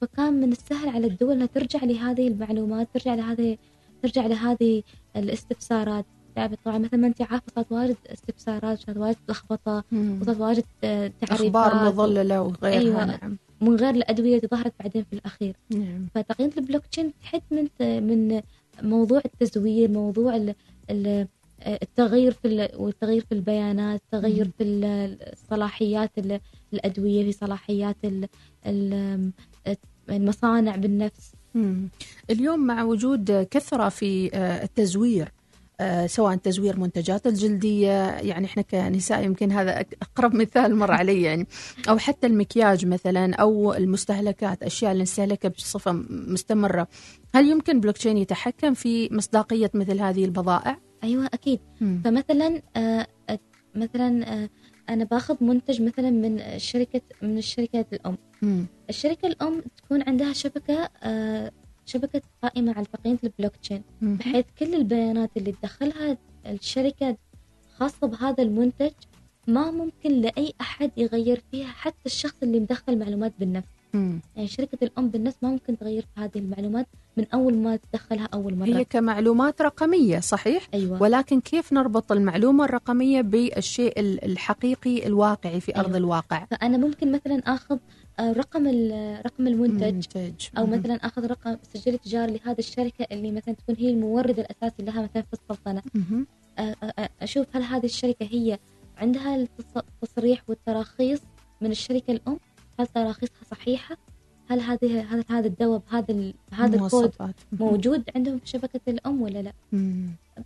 فكان 0.01 0.33
من 0.33 0.51
السهل 0.51 0.89
على 0.89 1.07
الدول 1.07 1.31
إنها 1.33 1.45
ترجع 1.45 1.83
لهذه 1.83 2.27
المعلومات 2.27 2.87
ترجع 2.93 3.13
لهذه 3.15 3.57
ترجع 4.03 4.25
لهذه 4.27 4.83
الاستفسارات. 5.15 6.05
طبعا 6.35 6.77
مثل 6.77 6.97
ما 6.97 7.07
أنت 7.07 7.21
عارفة 7.21 7.43
صارت 7.55 7.71
واجد 7.71 7.97
استفسارات 8.13 8.79
صارت 8.79 8.97
واجد 8.97 9.17
لخبطة. 9.29 9.83
وصارت 10.21 10.39
واجد 10.39 10.63
تعريفات 10.81 11.31
أخبار 11.31 11.85
مضللة 11.85 12.41
وغيرها 12.41 12.79
أيوة. 12.79 13.05
نعم 13.05 13.37
من 13.61 13.75
غير 13.75 13.89
الأدوية 13.89 14.35
اللي 14.37 14.47
ظهرت 14.47 14.73
بعدين 14.79 15.03
في 15.03 15.13
الأخير 15.13 15.55
نعم 15.69 16.07
فتقنية 16.15 16.49
البلوك 16.57 16.85
تشين 16.85 17.13
تحد 17.23 17.41
من 17.51 17.67
من 18.07 18.41
موضوع 18.81 19.21
التزوير 19.25 19.91
موضوع 19.91 20.35
ال- 20.35 20.55
ال- 20.89 21.27
التغيير 21.67 22.31
في 22.31 22.47
ال- 22.47 22.69
والتغيير 22.81 23.21
في 23.29 23.31
البيانات 23.31 24.01
تغير 24.11 24.45
مم. 24.45 24.51
في 24.57 24.63
ال- 24.63 25.17
الصلاحيات 25.33 26.11
ال- 26.17 26.39
الأدوية 26.73 27.23
في 27.25 27.31
صلاحيات 27.31 27.95
ال- 28.05 28.27
ال- 28.65 29.31
المصانع 30.09 30.75
بالنفس. 30.75 31.31
اليوم 32.29 32.59
مع 32.67 32.83
وجود 32.83 33.31
كثرة 33.51 33.89
في 33.89 34.29
آه، 34.33 34.63
التزوير 34.63 35.31
سواء 36.05 36.35
تزوير 36.35 36.79
منتجات 36.79 37.27
الجلدية 37.27 38.09
يعني 38.09 38.45
إحنا 38.45 38.61
كنساء 38.63 39.25
يمكن 39.25 39.51
هذا 39.51 39.85
أقرب 40.01 40.35
مثال 40.35 40.75
مر 40.75 40.91
علي 40.91 41.21
يعني 41.21 41.47
أو 41.89 41.97
حتى 41.97 42.27
المكياج 42.27 42.85
مثلا 42.85 43.35
أو 43.35 43.73
المستهلكات 43.73 44.63
أشياء 44.63 44.91
اللي 44.91 45.03
نستهلكها 45.03 45.49
بصفة 45.49 45.91
م- 45.91 46.05
مستمرة 46.27 46.87
هل 47.35 47.47
يمكن 47.47 47.79
بلوكتشين 47.79 48.17
يتحكم 48.17 48.73
في 48.73 49.09
مصداقية 49.13 49.71
مثل 49.73 49.99
هذه 49.99 50.25
البضائع؟ 50.25 50.79
أيوه 51.03 51.25
أكيد 51.33 51.59
مم. 51.81 52.01
فمثلا 52.05 52.61
آه، 52.75 53.07
آه، 53.29 53.39
مثلا 53.75 54.33
آه، 54.43 54.49
أنا 54.89 55.03
باخذ 55.03 55.43
منتج 55.43 55.81
مثلا 55.81 56.09
من 56.09 56.59
شركة 56.59 57.01
من 57.21 57.37
الشركات 57.37 57.93
الأم 57.93 58.17
مم. 58.41 58.65
الشركة 58.89 59.27
الأم 59.27 59.61
تكون 59.77 60.03
عندها 60.07 60.33
شبكة 60.33 60.89
آه، 61.03 61.51
شبكة 61.93 62.21
قائمة 62.43 62.73
على 62.73 62.85
تقنيه 62.85 63.17
البلوك 63.23 63.55
تشين. 63.55 63.83
بحيث 64.01 64.45
كل 64.59 64.75
البيانات 64.75 65.29
اللي 65.37 65.51
تدخلها 65.51 66.17
الشركة 66.45 67.17
خاصة 67.77 68.07
بهذا 68.07 68.43
المنتج 68.43 68.91
ما 69.47 69.71
ممكن 69.71 70.11
لأي 70.21 70.53
أحد 70.61 70.91
يغير 70.97 71.43
فيها 71.51 71.67
حتى 71.67 72.05
الشخص 72.05 72.35
اللي 72.43 72.59
مدخل 72.59 72.99
معلومات 72.99 73.33
بالنفس 73.39 73.67
مم. 73.93 74.19
يعني 74.35 74.47
شركة 74.47 74.77
الأم 74.83 75.09
بالنفس 75.09 75.37
ما 75.41 75.49
ممكن 75.49 75.77
تغير 75.77 76.01
في 76.01 76.21
هذه 76.21 76.31
المعلومات 76.35 76.87
من 77.17 77.25
أول 77.33 77.53
ما 77.57 77.75
تدخلها 77.75 78.29
أول 78.33 78.55
مرة 78.55 78.65
هي 78.67 78.85
كمعلومات 78.85 79.61
رقمية 79.61 80.19
صحيح؟ 80.19 80.67
أيوه 80.73 81.01
ولكن 81.01 81.39
كيف 81.41 81.73
نربط 81.73 82.11
المعلومة 82.11 82.65
الرقمية 82.65 83.21
بالشيء 83.21 83.99
ال- 83.99 84.23
الحقيقي 84.25 85.07
الواقعي 85.07 85.61
في 85.61 85.75
أرض 85.75 85.85
أيوة. 85.85 85.97
الواقع؟ 85.97 86.45
فأنا 86.45 86.77
ممكن 86.77 87.11
مثلا 87.11 87.41
آه، 87.47 87.59
رقم 88.21 88.67
ال- 88.67 89.21
رقم 89.25 89.47
المنتج 89.47 89.93
منتج 89.93 90.33
أو. 90.57 90.65
مثلا 90.65 90.95
أخذ 90.95 91.25
رقم 91.27 91.57
سجل 91.73 91.97
تجاري 91.97 92.39
لهذه 92.45 92.59
الشركة 92.59 93.07
اللي 93.11 93.31
مثلا 93.31 93.53
تكون 93.53 93.75
هي 93.79 93.89
المورد 93.89 94.39
الأساسي 94.39 94.83
لها 94.83 95.01
مثلا 95.01 95.21
في 95.21 95.33
السلطنه. 95.33 95.81
أ- 95.81 96.61
أ- 96.61 97.09
أشوف 97.21 97.47
هل 97.53 97.61
هذه 97.63 97.85
الشركة 97.85 98.25
هي 98.31 98.59
عندها 98.97 99.45
التص- 99.45 99.83
التصريح 100.03 100.43
والتراخيص 100.47 101.19
من 101.61 101.71
الشركة 101.71 102.11
الأم 102.11 102.39
هل 102.79 102.87
تراخيصها 102.87 103.43
صحيحة 103.51 103.97
هل 104.49 104.59
هذه 104.59 105.01
هذا 105.13 105.23
هذا 105.29 105.47
الدواء 105.47 105.81
بهذا 105.91 106.33
هذا 106.51 106.75
الكود. 106.75 107.11
موجود 107.51 108.03
عندهم 108.15 108.39
في 108.39 108.47
شبكة 108.47 108.79
الأم 108.87 109.21
ولا 109.21 109.39
لا. 109.41 109.53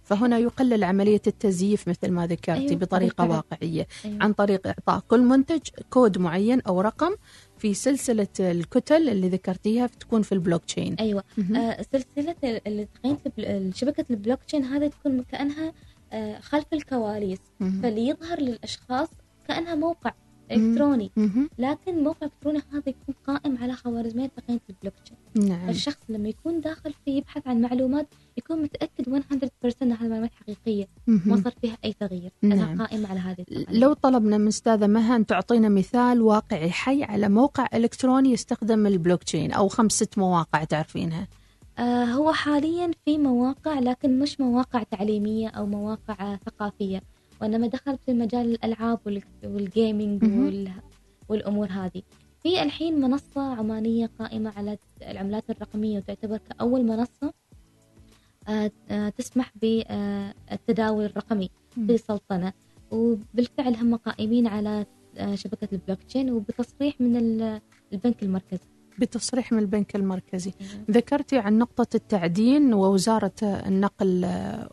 فهنا 0.03 0.37
يقلل 0.37 0.83
عملية 0.83 1.21
التزييف 1.27 1.87
مثل 1.87 2.11
ما 2.11 2.27
ذكرتي 2.27 2.59
أيوة، 2.69 2.75
بطريقة 2.79 3.23
بالفعل. 3.23 3.29
واقعية 3.51 3.87
أيوة. 4.05 4.23
عن 4.23 4.33
طريق 4.33 4.67
إعطاء 4.67 4.99
كل 5.07 5.21
منتج 5.21 5.61
كود 5.89 6.17
معين 6.17 6.61
أو 6.61 6.81
رقم 6.81 7.11
في 7.57 7.73
سلسلة 7.73 8.27
الكتل 8.39 9.09
اللي 9.09 9.29
ذكرتيها 9.29 9.87
تكون 9.87 10.21
في 10.21 10.31
البلوك 10.31 10.65
تشين 10.65 10.95
أيوه. 10.99 11.23
آه 11.55 11.81
سلسلة 11.91 12.35
ال- 12.43 12.67
ال- 12.67 12.87
تقنيه 12.93 13.17
البل- 13.25 13.75
شبكة 13.75 14.05
البلوك 14.09 14.43
تشين 14.43 14.63
هذه 14.63 14.87
تكون 14.87 15.23
كأنها 15.23 15.73
آه 16.13 16.39
خلف 16.39 16.65
الكواليس 16.73 17.39
مهم. 17.59 17.81
فاللي 17.81 18.07
يظهر 18.07 18.39
للأشخاص 18.41 19.09
كأنها 19.47 19.75
موقع 19.75 20.11
الكتروني. 20.51 21.11
لكن 21.57 21.97
الموقع 21.97 22.27
الالكتروني 22.27 22.61
هذا 22.73 22.83
يكون 22.87 23.15
قائم 23.27 23.57
على 23.57 23.73
خوارزمية 23.73 24.27
تقنية 24.27 24.59
البلوك 24.69 24.93
تشين 25.05 25.49
نعم. 25.49 25.67
فالشخص 25.67 25.97
لما 26.09 26.29
يكون 26.29 26.61
داخل 26.61 26.93
فيه 27.05 27.17
يبحث 27.17 27.47
عن 27.47 27.61
معلومات 27.61 28.07
يكون 28.37 28.61
متأكد 28.61 29.09
100% 29.09 29.11
إن 29.81 29.91
هذه 29.91 30.01
المعلومات 30.01 30.31
حقيقية 30.33 30.87
ما. 31.07 31.41
صار 31.43 31.53
فيها 31.61 31.77
أي 31.85 31.93
تغيير. 31.93 32.31
نعم. 32.41 32.59
انها 32.59 32.85
قائمة 32.85 33.09
على 33.09 33.19
هذه 33.19 33.41
التقنية. 33.41 33.79
لو 33.79 33.93
طلبنا 33.93 34.37
من 34.37 34.47
أستاذة 34.47 34.87
مها 34.87 35.15
ان 35.15 35.25
تعطينا 35.25 35.69
مثال 35.69 36.21
واقعي 36.21 36.71
حي 36.71 37.03
على 37.03 37.29
موقع 37.29 37.67
إلكتروني 37.73 38.31
يستخدم 38.31 38.87
البلوك 38.87 39.23
تشين 39.23 39.51
أو 39.51 39.67
خمس 39.67 39.91
ست 39.91 40.17
مواقع 40.17 40.63
تعرفينها. 40.63 41.27
آه 41.79 42.05
هو 42.05 42.33
حاليا 42.33 42.91
في 43.05 43.17
مواقع 43.17 43.79
لكن 43.79 44.19
مش 44.19 44.39
مواقع 44.39 44.83
تعليمية 44.83 45.49
أو 45.49 45.65
مواقع 45.65 46.33
آه، 46.33 46.39
وانما 47.41 47.67
دخلت 47.67 47.99
في 48.05 48.13
مجال 48.13 48.51
الألعاب 48.51 48.99
وال- 49.05 49.23
وال 49.43 49.63
gaming 49.63 50.23
مهم. 50.25 50.45
وال 50.45 50.71
والأمور 51.29 51.67
هذه 51.67 52.01
في 52.43 52.63
الحين 52.63 53.01
منصة 53.01 53.41
عمانية 53.41 54.09
قائمة 54.19 54.53
على 54.57 54.77
العملات 55.01 55.49
الرقمية 55.49 55.97
وتعتبر 55.97 56.37
كأول 56.37 56.83
منصة 56.85 57.33
آه، 58.47 58.71
آه، 58.89 59.09
تسمح 59.09 59.51
بالتداول 59.61 61.05
الرقمي 61.05 61.49
مم. 61.77 61.87
في 61.87 61.93
السلطنة 61.93 62.53
وبالفعل 62.91 63.75
هم 63.75 63.95
قائمين 63.95 64.47
على 64.47 64.85
آه، 65.17 65.35
شبكة 65.35 65.67
البلوك 65.73 66.03
تشين 66.03 66.31
وبتصريح 66.31 67.01
من 67.01 67.15
ال- 67.17 67.61
البنك 67.93 68.23
المركزي 68.23 68.67
بتصريح 68.99 69.51
من 69.51 69.59
البنك 69.59 69.95
المركزي. 69.95 70.51
ذكرتي 70.91 71.37
عن 71.37 71.57
نقطة 71.57 71.87
التعدين 71.95 72.73
ووزارة 72.73 73.31
النقل 73.43 74.25
آه، 74.25 74.69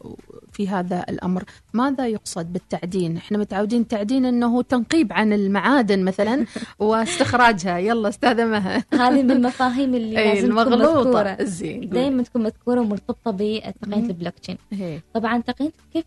في 0.52 0.68
هذا 0.68 1.04
الأمر. 1.08 1.44
ماذا 1.74 2.06
يقصد 2.06 2.52
بالتعدين؟ 2.52 3.16
إحنا 3.16 3.38
متعودين 3.38 3.80
التعدين 3.80 4.24
أنه 4.24 4.62
تنقيب 4.62 5.12
عن 5.12 5.32
المعادن 5.32 6.04
مثلا 6.04 6.46
واستخراجها. 6.78 7.78
يلا 7.78 8.08
أستاذة 8.08 8.44
مها 8.44 8.84
هذه 8.92 9.22
من 9.22 9.30
المفاهيم 9.36 9.94
اللي 9.94 10.18
أي 10.18 10.34
لازم 10.34 10.48
تكون 10.48 10.72
المغلوطة. 10.72 11.04
مذكورة. 11.04 11.36
زين. 11.44 11.88
دائما 11.88 12.22
تكون 12.22 12.42
مذكورة 12.42 12.80
ومرتبطة 12.80 13.30
بتقنية 13.30 14.02
مم. 14.02 14.10
البلوك 14.10 14.34
تشين 14.38 14.56
هي. 14.72 15.00
طبعا 15.14 15.40
تقنية 15.40 15.70
كيف 15.92 16.04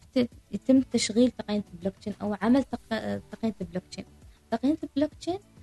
يتم 0.52 0.82
تشغيل 0.82 1.32
تقنية 1.32 1.64
البلوك 1.74 1.94
تشين 2.02 2.14
أو 2.22 2.36
عمل 2.42 2.64
تق- 2.64 3.20
تقنية 3.32 3.56
البلوك 3.62 3.84
تشين 3.92 4.06
تقنية 4.52 4.78
البلوك 4.84 5.12
تشين 5.20 5.34
آه، 5.36 5.57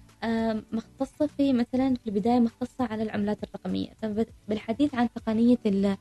مختصة 0.72 1.26
في 1.36 1.52
مثلا 1.52 1.94
في 1.94 2.06
البداية 2.06 2.38
مختصة 2.40 2.84
على 2.84 3.02
العملات 3.02 3.38
الرقمية 3.44 3.88
بالحديث 4.48 4.94
عن 4.94 5.08
تقنية 5.14 5.58
ال- 5.66 5.96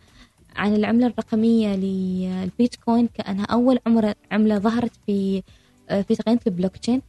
عن 0.55 0.75
العملة 0.75 1.07
الرقمية 1.07 1.75
للبيتكوين 1.75 3.07
كأنها 3.07 3.45
أول 3.45 3.79
عمرة 3.87 4.15
عملة 4.31 4.57
ظهرت 4.59 4.91
في 5.05 5.43
آه، 5.89 6.01
في 6.01 6.15
تقنية 6.15 6.39
البلوك 6.47 6.77
تشين 6.77 7.01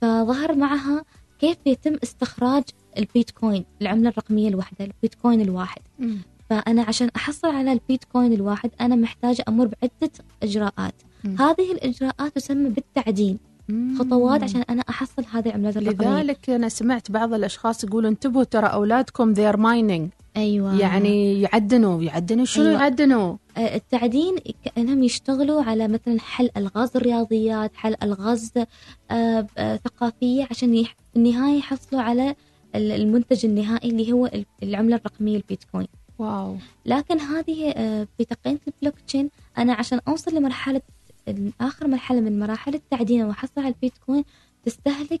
فظهر 0.00 0.54
معها 0.54 1.04
كيف 1.38 1.56
يتم 1.66 1.96
استخراج 2.02 2.62
البيتكوين 2.98 3.64
العملة 3.82 4.08
الرقمية 4.08 4.48
الواحدة 4.48 4.84
البيتكوين 4.84 5.40
الواحد. 5.40 5.82
فأنا 6.50 6.82
عشان 6.82 7.08
أحصل 7.16 7.48
على 7.48 7.72
البيتكوين 7.72 8.32
الواحد 8.32 8.70
أنا 8.80 8.96
محتاجة 8.96 9.44
أمر 9.48 9.66
بعدة 9.66 10.12
إجراءات. 10.42 10.94
هذه 11.40 11.72
الإجراءات 11.72 12.34
تسمى 12.34 12.68
بالتعدين 12.68 13.38
خطوات 13.98 14.42
عشان 14.42 14.62
أنا 14.70 14.82
أحصل 14.88 15.24
هذه 15.32 15.48
العملات 15.48 15.76
الرقمية. 15.76 16.08
لذلك 16.22 16.50
أنا 16.50 16.68
سمعت 16.68 17.10
بعض 17.10 17.34
الأشخاص 17.34 17.84
يقولوا 17.84 18.10
انتبهوا 18.10 18.44
ترى 18.44 18.66
أولادكم 18.66 19.34
they're 19.34 19.56
mining. 19.56 20.08
أيوة. 20.36 20.80
يعني 20.80 21.40
يعدنوا 21.42 22.02
يعدنوا. 22.02 22.44
شنو 22.44 22.64
أيوة. 22.68 22.80
يعدنوا؟ 22.80 23.36
آه، 23.56 23.74
التعدين 23.76 24.36
كأنهم 24.64 25.02
يشتغلوا 25.02 25.62
على 25.62 25.88
مثلا 25.88 26.20
حل 26.20 26.50
ألغاز 26.56 26.90
الرياضيات 26.96 27.70
حل 27.76 27.94
ألغاز 28.02 28.52
آه، 29.10 29.46
آه، 29.58 29.76
ثقافية 29.76 30.46
عشان 30.50 30.82
في 30.84 30.88
النهاية 31.16 31.58
يحصلوا 31.58 32.02
على 32.02 32.34
ال- 32.74 32.92
المنتج 32.92 33.46
النهائي 33.46 33.90
اللي 33.90 34.12
هو 34.12 34.26
ال- 34.26 34.44
العملة 34.62 34.96
الرقمية 34.96 35.36
البيتكوين. 35.36 35.86
واو. 36.18 36.56
لكن 36.86 37.20
هذه 37.20 37.72
في 38.18 38.24
تقنية 38.24 38.58
البلوك 38.68 38.94
تشين 39.06 39.30
أنا 39.58 39.72
عشان 39.72 40.00
أوصل 40.08 40.34
لمرحلة 40.34 40.80
آخر 41.60 41.88
مرحلة 41.88 42.20
من 42.20 42.38
مراحل 42.38 42.74
التعدين 42.74 43.22
وأحصل 43.24 43.52
على 43.60 43.68
البيتكوين 43.68 44.24
تستهلك 44.64 45.20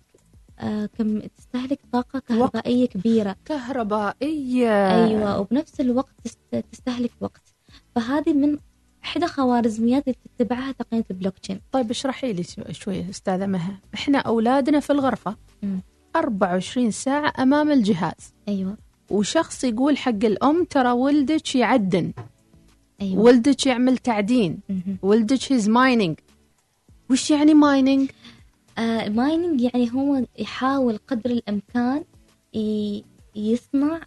آه، 0.58 0.86
كم 0.98 1.20
تستهلك 1.20 1.78
طاقة 1.92 2.18
كهربائية 2.18 2.86
كبيرة. 2.88 3.36
كهربائية. 3.44 5.04
أيوة 5.06 5.40
وبنفس 5.40 5.80
الوقت 5.80 6.14
تست- 6.24 6.64
تستهلك 6.72 7.10
وقت. 7.20 7.54
فهذه 7.94 8.32
من 8.32 8.58
إحدى 9.04 9.26
خوارزميات 9.26 10.08
اللي 10.08 10.18
تتبعها 10.38 10.72
تقنية 10.72 11.04
البلوك 11.10 11.38
تشين 11.38 11.60
طيب 11.72 11.90
اشرحي 11.90 12.32
لي 12.32 12.42
شو- 12.42 12.62
شوية 12.70 13.10
أستاذة 13.10 13.46
مها. 13.46 13.80
إحنا 13.94 14.18
أولادنا 14.18 14.80
في 14.80 14.90
الغرفة 14.90 15.36
مم. 15.62 15.80
24 16.16 16.90
ساعة 16.90 17.32
أمام 17.38 17.70
الجهاز. 17.70 18.34
أيوة. 18.48 18.76
وشخص 19.10 19.64
يقول 19.64 19.96
حق 19.98 20.24
الأم 20.24 20.64
ترى 20.64 20.90
ولدك 20.90 21.54
يعدن. 21.56 22.12
أيوة 23.00 23.22
ولدك 23.22 23.66
يعمل 23.66 23.98
تعدين. 23.98 24.58
ولدك 25.02 25.52
he's 25.52 25.68
mining 25.68 26.16
وش 27.10 27.30
يعني 27.30 27.54
mining؟ 27.54 28.10
آه 28.78 29.08
mining 29.08 29.60
يعني 29.60 29.90
هو 29.94 30.22
يحاول 30.38 30.98
قدر 31.08 31.30
الإمكان 31.30 32.04
ي- 32.54 33.04
يصنع 33.36 34.00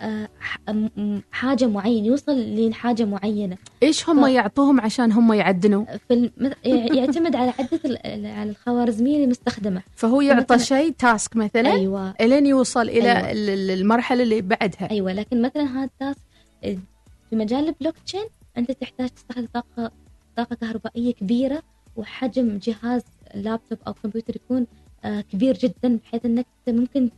آه 0.00 0.28
ح- 0.40 0.58
م- 0.70 0.88
م- 0.96 1.20
حاجة 1.32 1.66
معينة 1.66 2.06
يوصل 2.06 2.54
لحاجة 2.68 3.04
معينة 3.04 3.56
إيش 3.82 4.08
هم 4.08 4.24
ف- 4.26 4.28
يعطوهم 4.28 4.80
عشان 4.80 5.12
هم 5.12 5.32
يعدنوا؟ 5.32 5.84
في 6.08 6.14
الم... 6.14 6.52
يعتمد 6.96 7.36
على 7.36 7.52
عدة 7.58 7.80
ال- 7.84 8.26
على 8.26 8.50
الخوارزمية 8.50 9.24
المستخدمة 9.24 9.82
فهو 9.96 10.20
يعطى 10.20 10.58
فمثلاً- 10.58 10.62
شيء 10.62 10.90
task 10.98 11.36
مثلا 11.36 11.72
أيوة 11.72 12.14
إلين 12.20 12.46
يوصل 12.46 12.88
إلى 12.88 13.12
أيوة. 13.12 13.30
ال- 13.32 13.50
ال- 13.50 13.70
المرحلة 13.70 14.22
اللي 14.22 14.40
بعدها 14.40 14.90
أيوة 14.90 15.12
لكن 15.12 15.42
مثلا 15.42 15.62
هذا 15.64 15.84
ال 15.84 15.91
task 15.91 16.18
في 17.30 17.36
مجال 17.36 17.68
البلوك 17.68 17.94
تشين 18.06 18.26
أنت 18.58 18.70
تحتاج 18.70 19.08
تستخدم 19.08 19.46
طاقة 19.54 19.90
طاقة 20.36 20.54
كهربائية 20.54 21.14
كبيرة 21.14 21.62
وحجم 21.96 22.58
جهاز 22.58 23.02
لابتوب 23.34 23.78
أو 23.86 23.92
كمبيوتر 23.92 24.36
يكون 24.36 24.66
آه، 25.04 25.20
كبير 25.20 25.58
جدا 25.58 25.96
بحيث 25.96 26.24
أنك 26.24 26.46
ممكن 26.68 27.10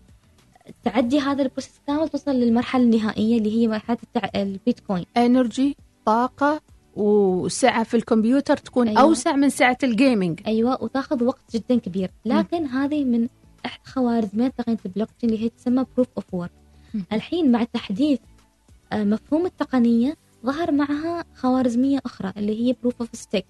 تعدي 0.84 1.20
هذا 1.20 1.42
ال 1.42 1.47
process 1.47 1.80
كامل 1.86 2.08
توصل 2.08 2.30
للمرحلة 2.30 2.82
النهائية 2.82 3.38
اللي 3.38 3.60
هي 3.60 3.68
مرحلة 3.68 3.98
التع... 4.02 4.40
البيتكوين. 4.40 5.04
energy 5.16 5.76
طاقة 6.06 6.60
وسعة 6.96 7.84
في 7.84 7.96
الكمبيوتر 7.96 8.56
تكون 8.56 8.88
أيوة. 8.88 9.00
أوسع 9.00 9.36
من 9.36 9.48
سعة 9.48 9.78
ال 9.82 9.91
gaming 9.91 10.40
أيوة 10.46 10.82
وتاخذ 10.82 11.24
وقت 11.24 11.56
جدا 11.56 11.78
كبير. 11.78 12.10
لكن 12.24 12.66
هذه 12.66 13.04
من 13.04 13.28
إحدى 13.66 13.82
خوارزميات 13.84 14.52
تقنية 14.58 14.78
البلوك 14.86 15.08
تشين 15.18 15.30
اللي 15.30 15.44
هي 15.44 15.48
تسمى 15.48 15.86
proof 15.96 16.08
of 16.16 16.34
work. 16.34 16.50
الحين 17.12 17.52
مع 17.52 17.64
تحديث 17.64 18.18
مفهوم 18.92 19.46
التقنية 19.46 20.16
ظهر 20.46 20.72
معها 20.72 21.24
خوارزمية 21.34 21.98
أخرى 22.06 22.32
اللي 22.36 22.60
هي 22.60 22.76
proof 22.82 22.94
of 23.00 23.08
stake 23.12 23.46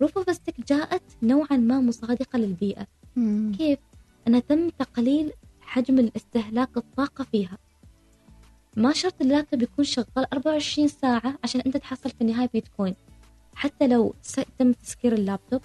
proof 0.00 0.18
of 0.18 0.30
stake 0.34 0.54
جاءت 0.68 1.02
نوعا 1.22 1.56
ما 1.56 1.80
مصادقة 1.80 2.38
للبيئة. 2.38 2.86
مم. 3.16 3.52
كيف؟ 3.58 3.78
أنها 4.28 4.40
تم 4.40 4.68
تقليل 4.68 5.32
حجم 5.60 5.98
الاستهلاك 5.98 6.76
الطاقة 6.76 7.24
فيها. 7.24 7.58
ما 8.76 8.92
شرط 8.92 9.14
اللابتوب 9.20 9.62
يكون 9.62 9.84
شغال 9.84 10.26
24 10.32 10.88
ساعة 10.88 11.38
عشان 11.44 11.60
أنت 11.60 11.76
تحصل 11.76 12.10
في 12.10 12.20
النهاية 12.20 12.48
بيتكوين. 12.52 12.94
حتى 13.54 13.86
لو 13.86 14.14
تم 14.58 14.72
تسكير 14.72 15.12
اللابتوب 15.12 15.60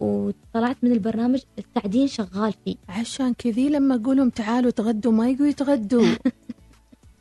وطلعت 0.00 0.76
من 0.82 0.92
البرنامج 0.92 1.40
التعدين 1.58 2.08
شغال 2.08 2.54
فيه. 2.64 2.76
عشان 2.88 3.34
كذي 3.34 3.68
لما 3.68 3.94
أقولهم 3.94 4.30
تعالوا 4.30 4.70
تغدوا 4.70 5.12
ما 5.12 5.28
يقوا 5.28 5.46
يتغدوا. 5.46 6.06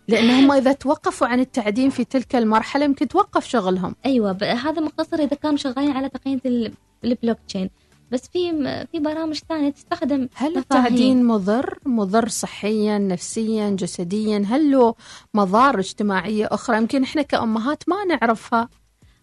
لأن 0.10 0.30
هم 0.30 0.52
إذا 0.52 0.74
توقفوا 0.74 1.28
عن 1.28 1.40
التعدين 1.40 1.90
في 1.90 2.04
تلك 2.04 2.36
المرحلة 2.36 2.86
يمكن 2.86 3.08
توقف 3.08 3.48
شغلهم. 3.48 3.96
أيوة 4.06 4.32
هذا 4.44 4.82
مقتصر 4.82 5.18
إذا 5.20 5.36
كانوا 5.36 5.58
شغالين 5.58 5.92
على 5.92 6.10
تقنية 6.10 6.40
ال- 6.46 6.74
البلوك 7.04 7.38
تشين. 7.48 7.70
بس 8.12 8.28
في 8.34 8.52
في 8.92 9.00
برامج 9.00 9.40
ثانية 9.50 9.70
تستخدم 9.70 10.30
هل. 10.36 10.58
التعدين 10.58 11.26
مضر؟ 11.26 11.80
مضر 11.86 12.28
صحيا 12.28 12.98
نفسيا 12.98 13.70
جسديا؟ 13.70 14.44
هل 14.48 14.72
له 14.72 14.96
مضار 15.34 15.80
اجتماعيه 15.80 16.48
أخرى؟ 16.52 16.78
يمكن 16.78 17.04
إحنا 17.04 17.22
كأمهات 17.22 17.84
ما 17.90 17.96
نعرفها. 18.06 18.70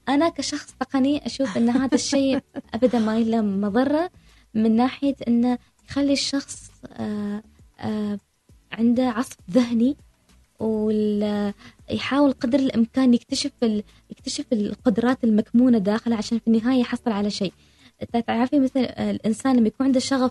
أنا 0.09 0.29
كشخص 0.29 0.75
تقني 0.81 1.27
أشوف 1.27 1.57
أن 1.57 1.71
هذا 1.71 1.95
الشيء 1.95 2.41
أبدا 2.75 2.99
ما 2.99 3.19
له 3.21 3.41
مضرة 3.41 4.11
من 4.55 4.77
ناحية 4.77 5.17
أنه 5.29 5.59
يخلي 5.89 6.13
الشخص 6.13 6.71
آه، 6.93 7.43
آه، 7.81 8.19
عنده 8.73 9.09
عصف 9.09 9.37
ذهني. 9.51 9.97
ويحاول 10.61 12.33
قدر 12.33 12.59
الإمكان 12.59 13.15
يكتشف 13.15 13.53
ال- 13.63 13.83
يكتشف 14.11 14.45
القدرات 14.53 15.25
المكمونة 15.25 15.79
داخله 15.79 16.17
عشان 16.17 16.39
في 16.39 16.47
النهاية 16.49 16.81
يحصل 16.81 17.11
على 17.11 17.31
شيء. 17.31 17.53
تعرفي 18.27 18.61
مثل 18.61 18.81
آه، 18.81 19.11
الإنسان 19.11 19.57
لما 19.57 19.67
يكون 19.69 19.87
عنده 19.87 20.01
شغف 20.01 20.31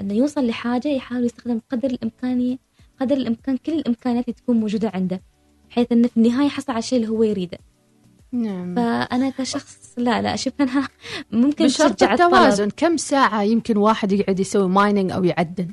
أنه 0.00 0.14
يوصل 0.14 0.46
لحاجة 0.46 0.88
يحاول 0.88 1.24
يستخدم 1.24 1.60
قدر 1.70 1.90
الإمكانية 1.90 2.56
قدر 3.00 3.16
الإمكان 3.16 3.56
كل 3.56 3.72
الإمكانيات 3.72 4.24
اللي 4.28 4.34
تكون 4.40 4.56
موجودة 4.60 4.90
عنده 4.94 5.22
بحيث 5.70 5.92
أنه 5.92 6.08
في 6.08 6.16
النهاية 6.16 6.46
يحصل 6.46 6.72
على 6.72 6.78
الشيء 6.78 6.98
اللي 6.98 7.08
هو 7.10 7.22
يريده. 7.22 7.58
نعم. 8.32 8.74
فأنا 8.74 9.30
كشخص 9.30 9.94
لا 9.96 10.22
لا 10.22 10.34
أشوف 10.34 10.52
انها 10.60 10.88
ممكن 11.32 11.64
بشرط 11.64 12.02
الطلب. 12.02 12.10
التوازن. 12.12 12.70
كم 12.76 12.96
ساعة 12.96 13.42
يمكن 13.42 13.76
واحد 13.76 14.12
يقعد 14.12 14.40
يسوي 14.40 14.68
mining 14.68 15.12
أو 15.12 15.24
يعدن 15.24 15.68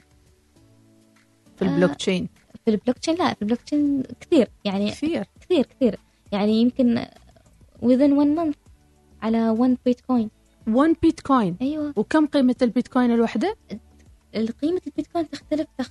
في 1.56 1.62
البلوك 1.62 1.90
آه، 1.92 1.94
تشين 1.94 2.30
في 2.66 2.72
البلوك 2.72 2.98
تشين 2.98 3.16
لا 3.16 3.34
في 3.34 3.42
البلوك 3.42 3.62
تشين 3.62 4.04
كثير 4.20 4.48
يعني 4.66 4.92
كثير. 4.92 5.26
كثير 5.42 5.66
كثير. 5.66 6.00
يعني 6.32 6.62
يمكن 6.62 7.06
within 7.82 8.12
one 8.24 8.40
month 8.40 8.58
على 9.22 9.58
one 9.60 9.84
بيتكوين 9.86 10.30
1 10.68 10.96
بيتكوين 11.02 11.56
أيوه. 11.62 11.94
وكم 11.96 12.26
قيمة 12.26 12.56
البيتكوين 12.62 13.12
الوحدة؟ 13.12 13.56
قيمة 14.62 14.82
البيتكوين 14.88 15.30
تختلف 15.30 15.68
تخ... 15.78 15.90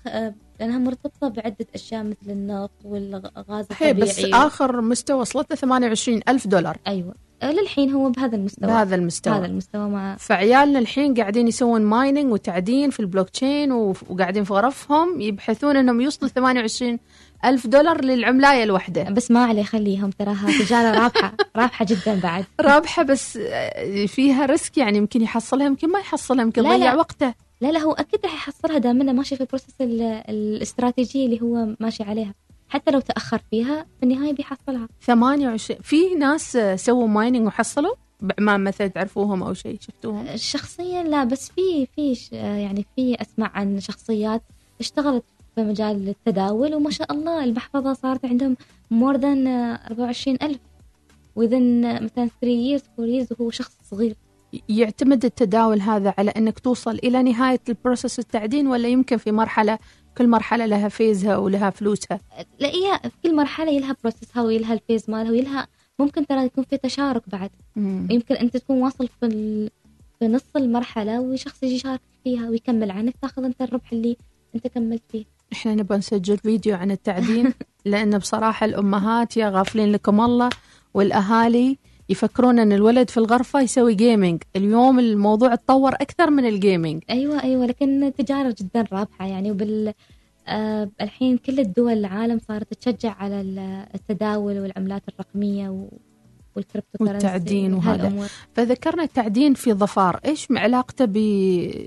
لأنها 0.60 0.78
مرتبطة 0.78 1.28
بعدة 1.28 1.66
أشياء 1.74 2.02
مثل 2.04 2.30
النفط 2.30 2.70
والغاز 2.84 3.66
هي 3.78 3.94
بس 3.94 4.18
الطبيعي. 4.18 4.46
آخر 4.46 4.80
مستوى 4.80 5.20
وصلت 5.20 5.50
له 5.50 5.56
28 5.56 6.20
ألف 6.28 6.46
دولار. 6.46 6.78
أيوة. 6.86 7.14
للحين 7.50 7.90
هو 7.90 8.10
بهذا 8.10 8.36
المستوى. 8.36 8.68
بهذا 8.70 8.94
المستوى. 8.94 9.34
هذا 9.34 9.46
المستوى 9.46 9.88
مع 9.88 10.16
فعيالنا 10.16 10.78
الحين 10.78 11.14
قاعدين 11.14 11.48
يسوون 11.48 11.82
mining 11.82 12.32
وتعدين 12.32 12.90
في 12.90 13.00
البلوك 13.00 13.28
تشين 13.30 13.72
وقاعدين 13.72 14.44
في 14.44 14.52
غرفهم 14.52 15.20
يبحثون 15.20 15.76
إنهم 15.76 16.00
يوصلوا 16.00 16.30
28 16.30 16.98
ألف 17.44 17.66
دولار 17.66 18.04
للعملاية 18.04 18.64
الواحدة 18.64 19.02
بس 19.02 19.30
ما 19.30 19.44
عليه 19.44 19.62
خليهم 19.62 20.10
تراها 20.10 20.46
تجارة 20.64 20.98
رابحة 21.02 21.32
رابحة 21.56 21.84
جدا 21.84 22.20
بعد. 22.22 22.44
رابحة 22.60 23.02
بس 23.02 23.36
آه، 23.42 24.06
فيها 24.06 24.46
risk 24.46 24.78
يعني 24.78 24.98
يمكن 24.98 25.22
يحصلها 25.22 25.66
يمكن 25.66 25.88
ما 25.88 25.98
يحصلها 25.98 26.42
يمكن 26.44 26.64
يضيع. 26.64 26.94
وقته. 26.94 27.34
لا 27.60 27.72
لا 27.72 27.80
هو 27.80 27.92
أكيد 27.92 28.20
راح 28.24 28.34
يحصلها 28.34 28.78
دام 28.78 29.00
إنه 29.00 29.12
ماشي 29.12 29.34
في 29.36 29.40
ال 29.40 29.45
process 29.45 29.74
ال- 29.80 30.02
الاستراتيجية 30.28 31.26
اللي 31.26 31.42
هو 31.42 31.68
ماشي 31.80 32.02
عليها. 32.02 32.34
حتى 32.72 32.90
لو 32.90 33.00
تأخر 33.00 33.40
فيها 33.50 33.86
في 34.00 34.02
النهاية 34.02 34.32
بيحصلها. 34.32 34.88
28 35.02 35.80
في 35.82 36.14
ناس 36.14 36.58
سووا 36.76 37.08
mining 37.08 37.46
وحصلوا؟ 37.46 37.94
بعمان 38.20 38.64
مثلا 38.64 38.86
تعرفوهم 38.86 39.42
أو 39.42 39.54
شيء 39.54 39.76
شفتوهم؟ 39.80 40.26
شخصيا 40.36 41.02
لا 41.02 41.24
بس 41.24 41.50
في 41.50 41.86
في 41.96 42.36
يعني 42.36 42.86
في 42.96 43.16
اسمع 43.20 43.50
عن 43.54 43.80
شخصيات 43.80 44.42
اشتغلت 44.80 45.24
في 45.54 45.62
مجال 45.62 46.08
التداول 46.08 46.74
وما 46.74 46.90
شاء 46.90 47.12
الله 47.12 47.44
المحفظة 47.44 47.92
صارت 47.92 48.24
عندهم 48.24 48.56
more 48.90 49.16
than 49.16 49.46
24 49.46 50.38
ألف. 50.42 50.58
Within 51.38 52.02
مثلا 52.02 52.28
3 52.40 52.78
years 52.78 52.82
4 52.98 53.24
years 53.24 53.40
وهو 53.40 53.50
شخص 53.50 53.72
صغير. 53.90 54.16
يعتمد 54.68 55.24
التداول 55.24 55.80
هذا 55.80 56.14
على 56.18 56.30
إنك 56.30 56.58
توصل 56.58 56.94
إلى 56.94 57.22
نهاية 57.22 57.60
ال 57.68 57.75
process 57.75 58.18
التعدين 58.18 58.66
ولا 58.66 58.88
يمكن 58.88 59.16
في 59.16 59.32
مرحلة 59.32 59.78
كل 60.18 60.28
مرحلة 60.28 60.66
لها 60.66 60.88
fees 60.88 61.27
ها 61.27 61.36
ولها 61.36 61.70
فلوسها. 61.70 62.20
لا 62.58 62.68
هي 62.68 63.00
في 63.02 63.10
كل 63.22 63.36
مرحلة 63.36 63.70
يلها 63.70 63.96
process 64.02 64.37
ها 64.37 64.42
ويلها 64.42 64.72
ال 64.74 64.82
fees 64.82 65.10
مالها 65.10 65.30
ويلها 65.30 65.66
ممكن 65.98 66.26
ترى 66.26 66.44
يكون 66.44 66.64
في 66.64 66.76
تشارك 66.76 67.22
بعد. 67.26 67.50
مم. 67.76 68.08
يمكن 68.10 68.34
أنت 68.34 68.56
تكون 68.56 68.82
واصل 68.82 69.08
في 69.08 69.26
ال... 69.26 69.70
في 70.18 70.28
نص 70.28 70.56
المرحلة 70.56 71.20
وشخص 71.20 71.62
يجي 71.62 71.74
يشارك 71.74 72.00
فيها 72.24 72.50
ويكمل 72.50 72.90
عنك 72.90 73.14
تاخذ 73.22 73.44
أنت 73.44 73.62
الربح 73.62 73.92
اللي 73.92 74.16
أنت 74.54 74.66
كملت 74.66 75.02
فيه. 75.12 75.24
إحنا 75.52 75.74
نبغى 75.74 75.98
نسجل 75.98 76.38
فيديو 76.38 76.76
عن 76.76 76.90
التعدين 76.90 77.54
لأن 77.84 78.18
بصراحة 78.18 78.66
الأمهات 78.66 79.36
يا 79.36 79.48
غافلين 79.48 79.92
لكم 79.92 80.20
الله 80.20 80.50
والأهالي 80.94 81.78
يفكرون 82.12 82.58
إن 82.58 82.72
الولد 82.72 83.10
في 83.10 83.16
الغرفة 83.16 83.60
يسوي 83.60 83.94
gaming 83.94 84.42
اليوم 84.56 84.98
الموضوع 84.98 85.52
اتطور 85.52 85.94
أكثر 85.94 86.30
من 86.30 86.46
ال 86.46 86.54
gaming 86.54 87.02
أيوه 87.10 87.42
أيوه 87.42 87.66
لكن 87.66 88.04
التجاره 88.04 88.54
جدا 88.60 88.84
رابحة 88.92 89.26
يعني 89.26 89.50
وبال 89.50 89.92
آه 90.48 90.90
الحين 91.00 91.36
كل 91.38 91.60
الدول 91.60 91.92
العالم 91.92 92.38
صارت 92.48 92.74
تشجع 92.74 93.12
على 93.18 93.40
ال- 93.40 93.86
التداول 93.94 94.58
والعملات 94.60 95.02
الرقمية 95.08 95.68
و- 95.68 95.88
والكريبتو 96.56 97.04
والتعدين 97.04 97.74
وهذا. 97.74 98.28
فذكرنا 98.54 99.02
التعدين 99.02 99.54
في 99.54 99.72
ظفار. 99.72 100.20
إيش 100.24 100.46
علاقته 100.50 101.04
ب 101.04 101.16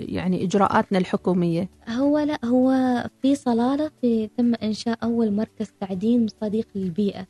يعني 0.09 0.43
إجراءاتنا 0.43 0.97
الحكومية؟ 0.97 1.69
هو 1.89 2.19
لا 2.19 2.45
هو 2.45 2.73
في 3.21 3.35
صلالة 3.35 3.91
في 4.01 4.29
تم 4.37 4.53
إنشاء 4.63 4.97
أول 5.03 5.31
مركز 5.31 5.67
تعدين 5.81 6.27
صديق 6.41 6.67
للبيئة. 6.75 7.27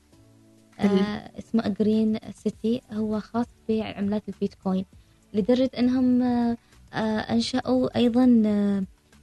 آه 0.79 1.31
اسمه 1.39 1.67
جرين 1.79 2.17
سيتي 2.43 2.81
هو 2.93 3.19
خاص 3.19 3.45
بعملات 3.69 4.23
البيتكوين. 4.29 4.85
لدرجة 5.33 5.71
إنهم 5.79 6.21
آه 6.21 6.57
آه 6.93 7.19
أنشأوا 7.19 7.97
أيضا 7.97 8.43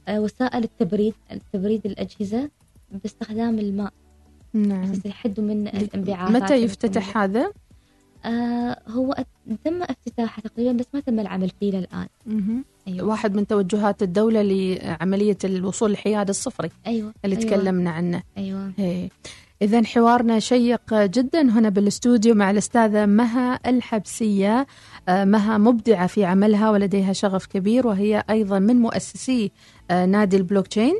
آه 0.07 0.19
وسائل 0.19 0.63
التبريد 0.63 1.13
تبريد 1.53 1.85
الأجهزة 1.85 2.49
باستخدام 2.91 3.59
الماء. 3.59 3.93
نعم. 4.53 4.93
يحدوا 5.05 5.43
من 5.43 5.67
الانبعاثات 5.67 6.41
متى 6.43 6.55
يفتتح 6.55 7.17
هذا؟ 7.17 7.51
آه 8.25 8.79
هو 8.87 9.15
تم 9.65 9.83
افتتاحه 9.83 10.41
تقريبا 10.41 10.71
بس 10.71 10.85
ما 10.93 10.99
تم 10.99 11.19
العمل 11.19 11.49
فيه 11.59 11.71
للآن. 11.71 12.07
مهم. 12.25 12.65
أيوة. 12.87 13.07
واحد 13.07 13.35
من 13.35 13.47
توجهات 13.47 14.03
الدولة 14.03 14.41
لعملية 14.41 15.37
الوصول 15.43 15.89
للحياد 15.89 16.29
الصفري 16.29 16.69
أيوة. 16.87 17.13
اللي 17.25 17.37
أيوة. 17.37 17.49
تكلمنا 17.49 17.89
عنه. 17.89 18.23
أيوة. 18.37 18.71
إيه. 18.79 19.09
إذا 19.63 19.83
حوارنا 19.83 20.39
شيق 20.39 20.93
جدا 20.93 21.41
هنا 21.41 21.69
بالاستوديو 21.69 22.35
مع 22.35 22.51
الأستاذة 22.51 23.05
مها 23.05 23.59
الحبسية. 23.65 24.67
آه، 25.09 25.25
مها 25.25 25.57
مبدعة 25.57 26.07
في 26.07 26.25
عملها 26.25 26.71
ولديها 26.71 27.13
شغف 27.13 27.45
كبير 27.45 27.87
وهي 27.87 28.23
أيضا 28.29 28.59
من 28.59 28.75
مؤسسي 28.75 29.51
آه، 29.91 30.05
نادي 30.05 30.37
البلوك 30.37 30.67
تشين 30.67 30.99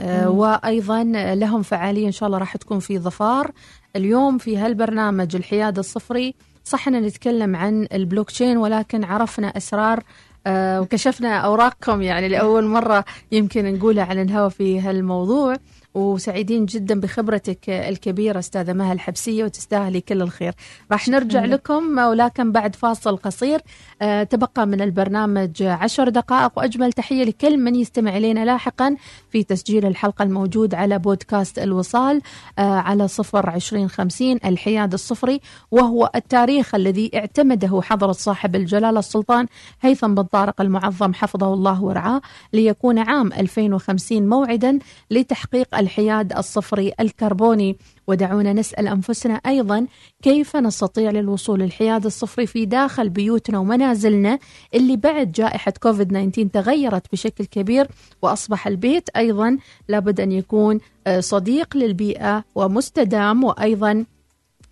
آه،. 0.00 0.30
وأيضا 0.30 1.04
لهم 1.34 1.62
فعالية 1.62 2.06
إن 2.06 2.12
شاء 2.12 2.26
الله 2.26 2.38
راح 2.38 2.56
تكون 2.56 2.78
في 2.78 2.98
ظفار. 2.98 3.52
اليوم 3.96 4.38
في 4.38 4.56
هالبرنامج 4.56 5.36
الحياد 5.36 5.78
الصفري 5.78 6.34
صح 6.64 6.88
أن 6.88 7.02
نتكلم 7.02 7.56
عن 7.56 7.88
البلوك 7.92 8.30
تشين 8.30 8.56
ولكن 8.56 9.04
عرفنا 9.04 9.56
أسرار 9.56 10.02
وكشفنا 10.48 11.36
أوراقكم 11.36 12.02
يعني 12.02 12.28
لأول 12.28 12.64
مرة 12.64 13.04
يمكن 13.32 13.74
نقولها 13.74 14.04
على 14.04 14.22
الهواء 14.22 14.48
في 14.48 14.80
هالموضوع. 14.80 15.56
وسعيدين 15.98 16.66
جدا 16.66 17.00
بخبرتك 17.00 17.70
الكبيرة 17.70 18.38
أستاذة 18.38 18.72
مها 18.72 18.92
الحبسية 18.92 19.44
وتستاهلي 19.44 20.00
كل 20.00 20.22
الخير 20.22 20.52
راح 20.92 21.08
نرجع 21.08 21.40
شكراً. 21.40 21.54
لكم 21.54 21.98
ولكن 21.98 22.52
بعد 22.52 22.76
فاصل 22.76 23.16
قصير 23.16 23.60
آه، 24.02 24.22
تبقى 24.22 24.66
من 24.66 24.80
البرنامج 24.80 25.62
عشر 25.62 26.08
دقائق 26.08 26.52
وأجمل 26.56 26.92
تحية 26.92 27.24
لكل 27.24 27.58
من 27.58 27.74
يستمع 27.74 28.16
إلينا 28.16 28.44
لاحقا 28.44 28.96
في 29.30 29.42
تسجيل 29.42 29.86
الحلقة 29.86 30.22
الموجود 30.22 30.74
على 30.74 30.98
بودكاست 30.98 31.58
الوصال 31.58 32.20
آه، 32.58 32.62
على 32.62 33.08
صفر 33.08 33.50
عشرين 33.50 33.88
خمسين 33.88 34.38
الحياد 34.44 34.92
الصفري 34.92 35.40
وهو 35.70 36.10
التاريخ 36.14 36.74
الذي 36.74 37.10
اعتمده 37.14 37.80
حضرة 37.82 38.12
صاحب 38.12 38.56
الجلالة 38.56 38.98
السلطان 38.98 39.46
هيثم 39.80 40.14
بن 40.14 40.22
طارق 40.22 40.60
المعظم 40.60 41.14
حفظه 41.14 41.54
الله 41.54 41.82
ورعاه 41.82 42.20
ليكون 42.52 42.98
عام 42.98 43.32
2050 43.32 44.28
موعدا 44.28 44.78
لتحقيق 45.10 45.74
الحياد 45.88 46.32
الصفري 46.32 46.92
الكربوني. 47.00 47.76
ودعونا 48.08 48.52
نسأل 48.52 48.88
أنفسنا 48.88 49.34
أيضا 49.34 49.86
كيف 50.22 50.56
نستطيع 50.56 51.10
للوصول 51.10 51.60
للحياد 51.60 52.06
الصفري 52.06 52.46
في 52.46 52.66
داخل 52.66 53.08
بيوتنا 53.08 53.58
ومنازلنا 53.58 54.38
اللي 54.74 54.96
بعد 54.96 55.32
جائحة 55.32 55.72
كوفيد 55.82 56.08
19 56.08 56.48
تغيرت 56.52 57.12
بشكل 57.12 57.44
كبير 57.44 57.88
وأصبح 58.22 58.66
البيت 58.66 59.08
أيضا 59.16 59.58
لابد 59.88 60.20
أن 60.20 60.32
يكون 60.32 60.80
آه، 61.06 61.20
صديق 61.20 61.76
للبيئة 61.76 62.44
ومستدام 62.54 63.44
وأيضا 63.44 64.04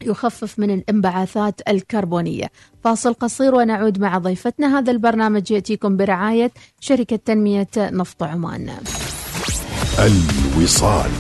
يخفف 0.02 0.58
من 0.58 0.70
الانبعاثات 0.70 1.60
الكربونية. 1.68 2.50
فاصل 2.84 3.14
قصير 3.14 3.54
ونعود 3.54 3.98
مع 4.00 4.18
ضيفتنا. 4.18 4.78
هذا 4.78 4.92
البرنامج 4.92 5.50
يأتيكم 5.50 5.96
برعاية 5.96 6.50
شركة 6.80 7.16
تنمية 7.16 7.68
نفط 7.78 8.22
عمان. 8.22 8.70
الوصال. 9.98 11.10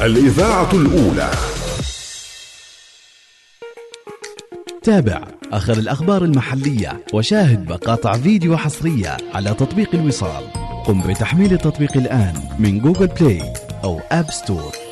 الإذاعة 0.00 0.72
الأولى. 0.72 1.30
تابع. 4.82 5.24
آخر 5.52 5.72
الأخبار 5.72 6.24
المحلية 6.24 7.04
وشاهد 7.14 7.70
مقاطع 7.70 8.12
فيديو 8.12 8.56
حصرية 8.56 9.16
على 9.34 9.54
تطبيق 9.54 9.94
الوصال. 9.94 10.52
قم 10.86 11.02
بتحميل 11.02 11.52
التطبيق 11.52 11.96
الآن 11.96 12.34
من 12.58 12.78
جوجل 12.78 13.06
بلاي 13.06 13.52
أو 13.84 14.00
آب 14.12 14.30
ستور 14.30 14.87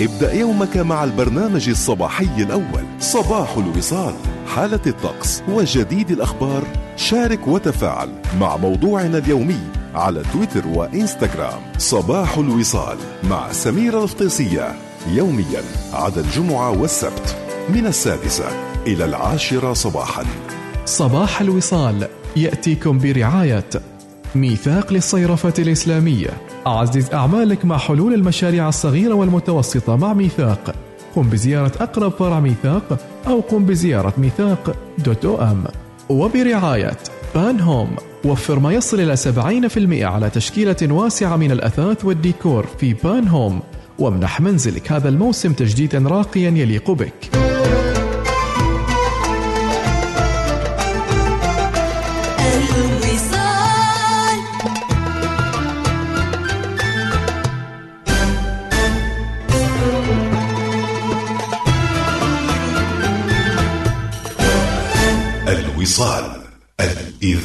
ابدأ 0.00 0.32
يومك 0.32 0.76
مع 0.76 1.04
البرنامج 1.04 1.68
الصباحي 1.68 2.42
الأول. 2.42 2.84
صباح 3.00 3.56
الوصال. 3.56 4.14
حالة 4.54 4.80
الطقس 4.86 5.42
وجديد 5.48 6.10
الأخبار. 6.10 6.62
شارك 6.96 7.48
وتفاعل 7.48 8.08
مع 8.40 8.56
موضوعنا 8.56 9.18
اليومي 9.18 9.60
على 9.94 10.22
تويتر 10.32 10.68
وإنستغرام. 10.68 11.60
صباح 11.78 12.38
الوصال 12.38 12.96
مع 13.30 13.52
سميرة 13.52 14.02
الفطيسية 14.04 14.74
يوميا 15.12 15.62
عدا 15.92 16.20
الجمعة 16.20 16.70
والسبت 16.70 17.36
من 17.68 17.86
السادسة 17.86 18.48
إلى 18.86 19.04
العاشرة 19.04 19.72
صباحا. 19.72 20.24
صباح 20.84 21.40
الوصال. 21.40 22.08
يأتيكم 22.36 22.98
برعاية 22.98 23.70
ميثاق 24.36 24.92
للصيرفة 24.92 25.54
الإسلامية. 25.58 26.28
أعزز 26.66 27.10
أعمالك 27.12 27.64
مع 27.64 27.78
حلول 27.78 28.14
المشاريع 28.14 28.68
الصغيرة 28.68 29.14
والمتوسطة 29.14 29.96
مع 29.96 30.14
ميثاق. 30.14 30.74
قم 31.16 31.22
بزيارة 31.22 31.72
أقرب 31.80 32.12
فرع 32.12 32.40
ميثاق 32.40 32.98
أو 33.26 33.40
قم 33.40 33.64
بزيارة 33.64 34.12
ميثاق 34.18 34.76
دوت 34.98 35.24
أو 35.24 35.42
أم. 35.42 35.64
وبرعاية 36.08 36.96
بان 37.34 37.60
هوم. 37.60 37.96
وفر 38.24 38.58
ما 38.58 38.72
يصل 38.72 39.00
إلى 39.00 39.16
70% 39.16 40.04
على 40.04 40.30
تشكيلة 40.30 40.76
واسعة 40.82 41.36
من 41.36 41.52
الأثاث 41.52 42.04
والديكور 42.04 42.66
في 42.78 42.94
بان 42.94 43.28
هوم. 43.28 43.60
وامنح 43.98 44.40
منزلك 44.40 44.92
هذا 44.92 45.08
الموسم 45.08 45.52
تجديدا 45.52 45.98
راقيا 45.98 46.50
يليق 46.50 46.90
بك. 46.90 47.45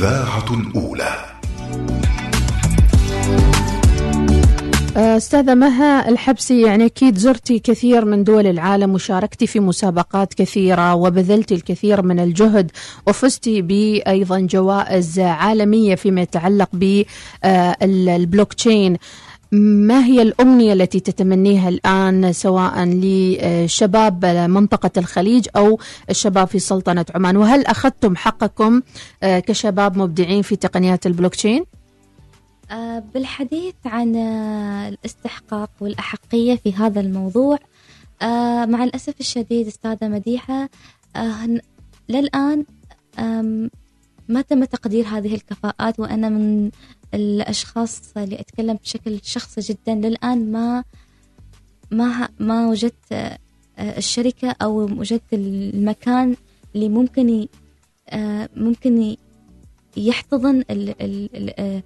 الإذاعة 0.02 0.54
الأولى 0.54 1.26
آه، 4.98 5.18
أستاذة 5.18 5.56
مها 5.56 6.10
الحبسي 6.10 6.62
يعني 6.62 6.86
أكيد 6.86 7.18
زرتي 7.18 7.60
كثير 7.60 8.06
من 8.06 8.24
دول 8.24 8.48
العالم 8.48 8.94
وشاركتي 8.94 9.48
في 9.48 9.60
مسابقات 9.60 10.34
كثيرة 10.34 10.96
وبذلتي 10.96 11.56
الكثير 11.56 12.02
من 12.02 12.20
الجهد 12.20 12.72
وفزتي 13.08 13.62
بأيضا 13.62 14.40
جوائز 14.40 15.20
عالمية 15.20 15.96
فيما 15.96 16.22
يتعلق 16.22 16.70
بالبلوك 16.74 18.54
تشين 18.54 18.98
ما 19.52 20.06
هي 20.06 20.22
الأمنية 20.22 20.74
التي 20.74 21.00
تتمنيها 21.00 21.70
الآن 21.70 22.34
سواء 22.34 22.84
لشباب 22.86 24.26
منطقة 24.26 24.92
الخليج 24.98 25.48
أو 25.56 25.80
الشباب 26.10 26.48
في 26.48 26.60
سلطنة 26.60 27.06
عمان 27.16 27.38
وهل 27.38 27.66
أخذتم 27.66 28.16
حقكم 28.16 28.82
آه، 29.24 29.40
كشباب 29.40 29.98
مبدعين 29.98 30.42
في 30.42 30.56
تقنيات 30.56 31.06
البلوك 31.06 31.36
تشين؟ 31.36 31.66
آه، 32.72 33.04
بالحديث 33.14 33.76
عن 33.86 34.16
آه، 34.16 34.90
الاستحقاق 34.90 35.70
والأحقية 35.82 36.56
في 36.56 36.74
هذا 36.74 37.00
الموضوع 37.02 37.60
مع 38.66 38.84
الأسف 38.84 39.14
الشديد 39.20 39.68
أستاذة 39.68 40.08
مديحة 40.08 40.70
للآن 42.10 42.66
ما 44.30 44.42
تم 44.42 44.64
تقدير 44.64 45.08
هذه 45.08 45.36
الكفاءات 45.36 46.00
وأنا 46.00 46.30
من 46.30 46.72
الأشخاص 47.14 48.18
اللي 48.18 48.40
أتكلم 48.40 48.74
بشكل 48.84 49.20
شخصي 49.24 49.62
جدا 49.62 49.96
للآن 50.10 50.52
ما 50.52 50.84
ما 51.92 52.30
ما 52.40 52.68
وجدت 52.68 53.12
آه، 53.12 53.38
الشركة 53.78 54.56
أو 54.62 54.82
وجدت 54.82 55.34
المكان 55.34 56.36
اللي 56.76 56.90
ممكن 56.90 57.48
آه، 58.10 58.50
ممكن 58.56 59.16
يحتضن 59.98 60.64
آه، 60.70 61.84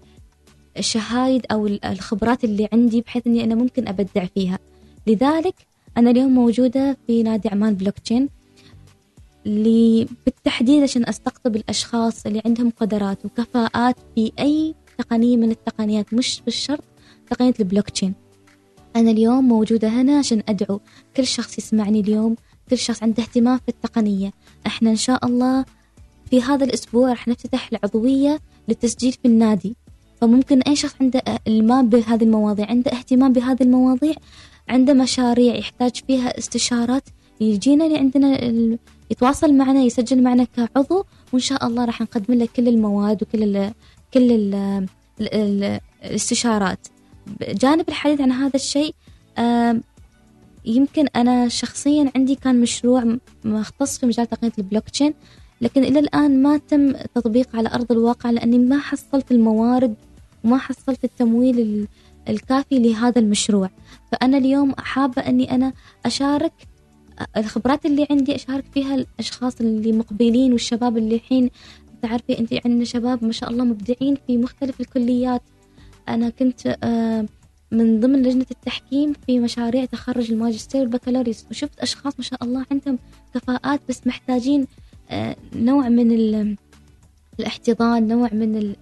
الشهايد 0.77 1.45
ال- 1.65 1.85
الخبرات 1.85 2.43
اللي 2.43 2.69
عندي 2.73 3.01
بحيث 3.01 3.27
إني 3.27 3.43
أنا 3.43 3.55
ممكن 3.55 3.87
أبدع 3.87 4.25
فيها. 4.25 4.59
لذلك 5.07 5.55
أنا 5.97 6.11
اليوم 6.11 6.31
موجودة 6.31 6.97
في 7.07 7.23
نادي 7.23 7.49
عمان 7.49 7.73
بلوك 7.73 7.99
تشين 7.99 8.29
اللي 9.45 10.07
بالتحديد 10.25 10.83
عشان 10.83 11.05
أستقطب 11.09 11.55
الأشخاص 11.55 12.25
اللي 12.25 12.41
عندهم 12.45 12.69
قدرات 12.69 13.25
وكفاءات 13.25 13.95
في 14.15 14.31
أي 14.39 14.75
تقنية 14.97 15.37
من 15.37 15.51
التقنيات 15.51 16.13
مش 16.13 16.41
بالشرط 16.45 16.83
تقنية 17.29 17.53
البلوك 17.59 17.89
تشين 17.89 18.13
أنا 18.95 19.11
اليوم 19.11 19.47
موجودة 19.47 19.87
هنا 19.87 20.17
عشان 20.17 20.43
أدعو 20.49 20.79
كل 21.17 21.27
شخص 21.27 21.57
يسمعني 21.57 21.99
اليوم 21.99 22.35
كل 22.69 22.77
شخص 22.77 23.03
عنده 23.03 23.23
اهتمام 23.23 23.57
في 23.57 23.69
التقنية 23.69 24.31
إحنا 24.67 24.89
إن 24.89 24.95
شاء 24.95 25.25
الله 25.25 25.65
في 26.29 26.41
هذا 26.41 26.65
الأسبوع 26.65 27.11
رح 27.11 27.27
نفتتح 27.27 27.69
العضوية 27.71 28.39
للتسجيل 28.67 29.11
في 29.11 29.25
النادي 29.25 29.75
فممكن 30.21 30.61
أي 30.61 30.75
شخص 30.75 30.95
عنده 31.01 31.21
المام 31.47 31.89
بهذه 31.89 32.23
المواضيع 32.23 32.69
عنده 32.69 32.91
اهتمام 32.91 33.33
بهذه 33.33 33.63
المواضيع 33.63 34.13
عنده 34.69 34.93
مشاريع 34.93 35.55
يحتاج 35.55 36.01
فيها 36.07 36.37
استشارات 36.37 37.03
يجينا 37.41 37.83
لعندنا 37.83 38.43
ال... 38.43 38.79
يتواصل 39.11 39.53
معنا 39.53 39.81
يسجل 39.81 40.23
معنا 40.23 40.43
كعضو 40.43 41.05
وإن 41.33 41.41
شاء 41.41 41.67
الله 41.67 41.85
راح 41.85 42.01
نقدم 42.01 42.33
له 42.33 42.47
كل 42.55 42.67
المواد 42.67 43.23
وكل. 43.23 43.71
كل 44.15 44.31
ال... 44.31 44.53
ال... 45.21 45.33
ال... 45.33 45.79
الاستشارات. 46.03 46.87
جانب 47.41 47.89
الحديث 47.89 48.21
عن 48.21 48.31
هذا 48.31 48.55
الشيء 48.55 48.95
يمكن 50.65 51.07
أنا 51.15 51.47
شخصيا 51.47 52.11
عندي 52.15 52.35
كان 52.35 52.61
مشروع 52.61 53.17
مختص 53.45 53.97
في 53.99 54.05
مجال 54.05 54.29
تقنية 54.29 54.51
البلوك 54.57 54.89
تشين 54.89 55.13
لكن 55.61 55.83
إلى 55.83 55.99
الآن 55.99 56.41
ما 56.43 56.57
تم 56.57 56.91
تطبيق 57.15 57.55
على 57.55 57.69
أرض 57.73 57.91
الواقع 57.91 58.29
لأني 58.29 58.57
ما 58.59 58.79
حصلت 58.79 59.31
الموارد 59.31 59.95
وما 60.43 60.57
حصلت 60.57 61.03
التمويل 61.03 61.59
ال- 61.59 61.87
الكافي 62.29 62.79
لهذا 62.79 63.19
المشروع. 63.21 63.69
فأنا 64.11 64.37
اليوم 64.37 64.75
حابة 64.77 65.21
أني 65.21 65.51
أنا 65.55 65.73
أشارك 66.05 66.53
الخبرات 67.37 67.85
اللي 67.85 68.07
عندي 68.11 68.35
أشارك 68.35 68.65
فيها 68.73 68.95
الأشخاص 68.95 69.61
اللي 69.61 69.91
مقبلين 69.91 70.51
والشباب 70.51 70.97
اللي 70.97 71.15
الحين 71.15 71.49
تعرفي 72.01 72.39
أنت 72.39 72.53
عندنا 72.65 72.83
شباب 72.85 73.23
ما 73.25 73.31
شاء 73.31 73.49
الله 73.49 73.63
مبدعين 73.63 74.17
في 74.27 74.37
مختلف 74.37 74.81
الكليات. 74.81 75.41
أنا 76.09 76.29
كنت 76.29 76.77
آه، 76.83 77.25
من 77.71 77.99
ضمن 77.99 78.21
لجنة 78.21 78.45
التحكيم 78.51 79.13
في 79.25 79.39
مشاريع 79.39 79.85
تخرج 79.85 80.31
الماجستير 80.31 80.81
والبكالوريوس 80.81 81.45
وشفت 81.51 81.79
أشخاص 81.79 82.13
ما 82.17 82.23
شاء 82.23 82.43
الله 82.43 82.65
عندهم 82.71 82.99
كفاءات 83.33 83.79
بس 83.89 84.07
محتاجين 84.07 84.67
آه، 85.09 85.35
نوع 85.55 85.89
من 85.89 86.11
ال- 86.11 86.55
الاحتضان 87.39 88.07
نوع 88.07 88.29
من 88.33 88.75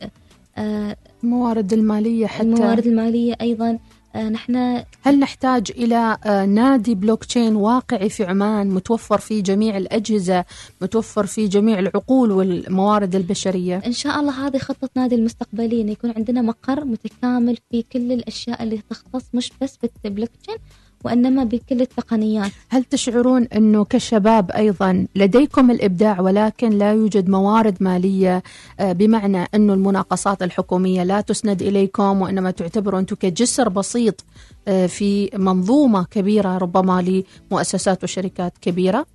آه، 0.58 0.96
الموارد 1.24 1.74
المالية 1.74 2.28
حتى. 2.28 2.44
الموارد 2.44 2.88
المالية 2.88 3.36
أيضا. 3.42 3.80
نحن 4.16 4.84
هل 5.02 5.20
نحتاج 5.20 5.72
إلى 5.72 6.18
آه، 6.26 6.46
نادي 6.46 6.96
بلوك 6.96 7.24
تشين 7.24 7.56
واقعي 7.56 8.10
في 8.10 8.24
عمان 8.24 8.70
متوفر 8.70 9.18
فيه 9.18 9.44
جميع 9.44 9.78
الأجهزة 9.78 10.46
متوفر 10.82 11.26
فيه 11.26 11.50
جميع 11.50 11.80
العقول 11.80 12.32
والموارد 12.32 13.16
البشرية؟ 13.16 13.82
إن 13.86 13.92
شاء 13.92 14.20
الله 14.20 14.48
هذه 14.48 14.58
خطة 14.58 14.90
نادي 14.96 15.16
المستقبلية 15.16 15.82
إنه 15.82 15.92
يكون 15.92 16.14
عندنا 16.18 16.42
مقر 16.42 16.86
متكامل 16.86 17.58
في 17.72 17.82
كل 17.82 18.12
الأشياء 18.12 18.64
اللي 18.64 18.82
تختص 18.90 19.24
مش 19.34 19.52
بس 19.62 19.78
بالبلوك 20.04 20.30
تشين 20.44 20.58
وإنما 21.04 21.44
بكل 21.44 21.82
التقنيات. 21.82 22.52
هل 22.70 22.84
تشعرون 22.84 23.44
أنه 23.44 23.86
كشباب 23.86 24.52
أيضا 24.52 25.08
لديكم 25.16 25.72
الإبداع 25.72 26.22
ولكن 26.22 26.70
لا 26.70 26.92
يوجد 26.92 27.30
موارد 27.30 27.78
مالية 27.80 28.44
آه، 28.80 28.92
بمعنى 28.92 29.46
أنه 29.56 29.74
المناقصات 29.74 30.44
الحكومية 30.44 31.04
لا 31.04 31.22
تسند 31.22 31.62
إليكم 31.62 32.22
وإنما 32.22 32.52
تعتبروا 32.52 33.00
أنتم 33.00 33.16
كجسر 33.16 33.70
بسيط 33.70 34.26
آه، 34.68 34.86
في 34.88 35.30
منظومة 35.34 36.04
كبيرة 36.04 36.58
ربما 36.58 37.24
لمؤسسات 37.52 38.04
وشركات 38.04 38.54
كبيرة؟ 38.62 39.06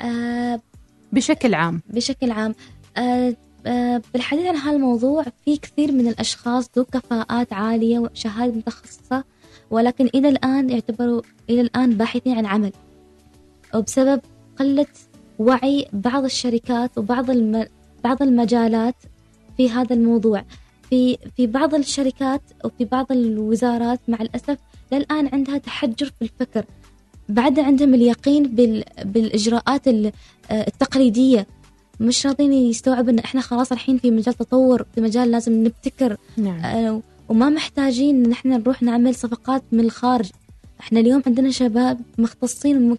آه، 0.00 0.60
بشكل 1.12 1.54
عام. 1.54 1.82
بشكل 1.88 2.30
عام. 2.30 2.54
آه، 2.96 3.36
بالحديث 4.12 4.46
عن 4.46 4.56
هذا 4.56 4.76
الموضوع 4.76 5.24
في 5.44 5.56
كثير 5.56 5.92
من 5.92 6.08
الأشخاص 6.08 6.70
ذو 6.76 6.84
كفاءات 6.84 7.52
عالية 7.52 7.98
وشهادة 7.98 8.52
متخصصة 8.52 9.24
ولكن 9.70 10.08
إلى 10.14 10.28
الآن 10.28 10.70
يعتبروا 10.70 11.22
إلى 11.50 11.60
الآن 11.60 11.90
باحثين 11.94 12.38
عن 12.38 12.46
عمل. 12.46 12.72
وبسبب 13.74 14.20
قلة 14.58 14.86
وعي 15.38 15.86
بعض 15.92 16.24
الشركات 16.24 16.98
وبعض 16.98 17.30
الم... 17.30 17.66
بعض 18.04 18.22
المجالات 18.22 18.94
في 19.56 19.70
هذا 19.70 19.94
الموضوع. 19.96 20.44
في 20.90 21.18
في 21.36 21.46
بعض 21.46 21.74
الشركات 21.74 22.42
وفي 22.64 22.84
بعض 22.84 23.12
الوزارات 23.12 24.00
مع 24.08 24.18
الأسف 24.20 24.58
للآن 24.92 25.28
عندها 25.32 25.58
تحجر 25.58 26.06
في 26.18 26.22
الفكر. 26.22 26.64
بعد 27.28 27.58
عندهم 27.58 27.94
اليقين 27.94 28.42
بال... 28.42 28.84
بالإجراءات 29.04 29.88
ال- 29.88 30.12
آه، 30.50 30.66
التقليدية. 30.66 31.46
مش 32.00 32.26
راضين 32.26 32.52
يستوعبوا 32.52 33.10
إن 33.10 33.18
إحنا 33.18 33.40
خلاص 33.40 33.72
الحين 33.72 33.98
في 33.98 34.10
مجال 34.10 34.34
تطور 34.34 34.86
في 34.94 35.00
مجال 35.00 35.30
لازم 35.30 35.64
نبتكر. 35.64 36.16
نعم. 36.36 36.60
آه، 36.64 37.00
وما 37.28 37.48
محتاجين 37.48 38.24
إن 38.24 38.32
إحنا 38.32 38.56
نروح 38.56 38.82
نعمل 38.82 39.14
صفقات 39.14 39.62
من 39.72 39.80
الخارج. 39.80 40.30
إحنا 40.80 41.00
اليوم 41.00 41.22
عندنا 41.26 41.50
شباب 41.50 42.00
مختصين. 42.18 42.90
وم... 42.90 42.98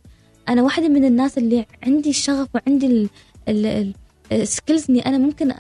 أنا 0.49 0.63
واحدة 0.63 0.87
من 0.87 1.05
الناس 1.05 1.37
اللي 1.37 1.65
عندي 1.83 2.09
الشغف 2.09 2.47
وعندي 2.55 2.85
ال... 2.87 3.09
ال... 3.47 3.65
ال... 3.65 3.93
ال 4.31 4.39
skills 4.39 4.85
إني 4.89 5.05
أنا 5.05 5.17
ممكن 5.17 5.53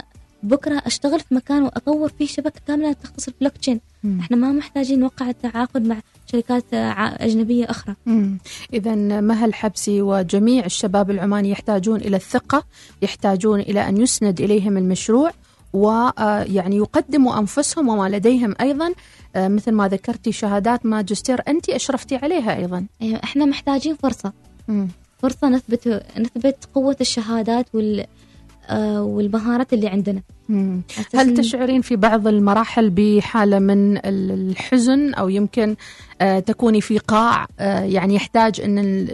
بكرة 0.43 0.81
أشتغل 0.85 1.19
في 1.19 1.35
مكان 1.35 1.63
وأطور 1.63 2.09
فيه 2.17 2.27
شبكة 2.27 2.61
كاملة 2.67 2.93
تخص 2.93 3.27
البلوك 3.27 3.53
تشين. 3.57 3.79
إحنا 4.19 4.37
ما 4.37 4.51
محتاجين 4.51 4.99
نوقع 4.99 5.31
تعاقد 5.31 5.87
مع 5.87 5.99
شركات 6.31 6.63
آه، 6.73 7.15
أجنبية 7.19 7.65
أخرى. 7.65 7.95
إذا 8.73 8.95
مها 9.21 9.45
الحبسي 9.45 10.01
وجميع 10.01 10.65
الشباب 10.65 11.11
العماني 11.11 11.49
يحتاجون 11.49 11.99
إلى 12.01 12.17
الثقة 12.17 12.63
يحتاجون 13.01 13.59
إلى 13.59 13.89
أن 13.89 14.01
يسند 14.01 14.41
إليهم 14.41 14.77
المشروع 14.77 15.31
ويعني 15.73 16.75
يقدموا 16.77 17.39
أنفسهم 17.39 17.89
وما 17.89 18.09
لديهم 18.09 18.55
أيضا. 18.61 18.93
آه، 19.35 19.47
مثل 19.47 19.71
ما 19.71 19.87
ذكرتي 19.87 20.31
شهادات 20.31 20.85
ماجستير 20.85 21.41
أنت 21.47 21.69
أشرفتي 21.69 22.15
عليها 22.15 22.57
أيضا. 22.57 22.85
أيوة، 23.01 23.19
إحنا 23.23 23.45
محتاجين 23.45 23.95
فرصة. 23.95 24.33
مم. 24.67 24.87
فرصة 25.19 25.49
نثبت 25.49 26.03
نثبت 26.17 26.55
قوة 26.75 26.97
الشهادات 27.01 27.65
وال 27.73 27.99
آه، 27.99 28.07
والمهارات 28.99 29.73
اللي 29.73 29.87
عندنا. 29.87 30.21
هل 31.15 31.33
تشعرين 31.33 31.81
في 31.81 31.95
بعض 31.95 32.27
المراحل 32.27 32.89
بحالة 32.89 33.59
من 33.59 33.97
ال- 33.97 34.49
الحزن 34.49 35.13
أو 35.13 35.29
يمكن 35.29 35.75
آه، 36.21 36.39
تكوني 36.39 36.81
في 36.81 36.97
قاع 36.97 37.47
آه، 37.59 37.79
يعني 37.79 38.15
يحتاج 38.15 38.61
أن 38.61 39.07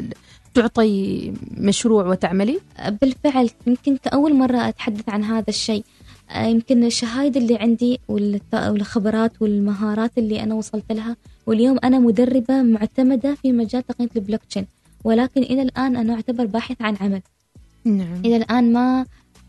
تعطي 0.54 1.34
مشروع 1.58 2.08
وتعملي؟ 2.08 2.60
بالفعل 3.02 3.50
يمكن 3.68 3.98
كأول 3.98 4.36
مرة 4.36 4.68
أتحدث 4.70 5.10
عن 5.10 5.24
هذا 5.24 5.46
الشيء. 5.48 5.84
آه، 6.32 6.46
يمكن 6.46 6.84
الشهايد 6.84 7.38
اللي 7.38 7.58
عندي 7.58 8.00
والخبرات 8.08 9.32
والمهارات 9.42 10.12
اللي 10.18 10.44
أنا 10.44 10.56
وصلت 10.56 10.92
لها 10.92 11.16
واليوم 11.48 11.78
أنا 11.84 12.00
مدربة 12.00 12.62
معتمدة 12.62 13.36
في 13.36 13.52
مجال 13.52 13.88
تقنية 13.88 14.10
البلوك 14.16 14.42
تشين. 14.50 14.66
ولكن 15.04 15.42
إلى 15.42 15.62
الآن 15.62 15.96
أنا 15.96 16.14
أعتبر 16.14 16.46
باحث 16.46 16.82
عن 16.82 16.96
عمل. 17.02 17.22
نعم. 17.86 18.22
إلى 18.26 18.36
الآن 18.36 18.74
ما 18.74 19.06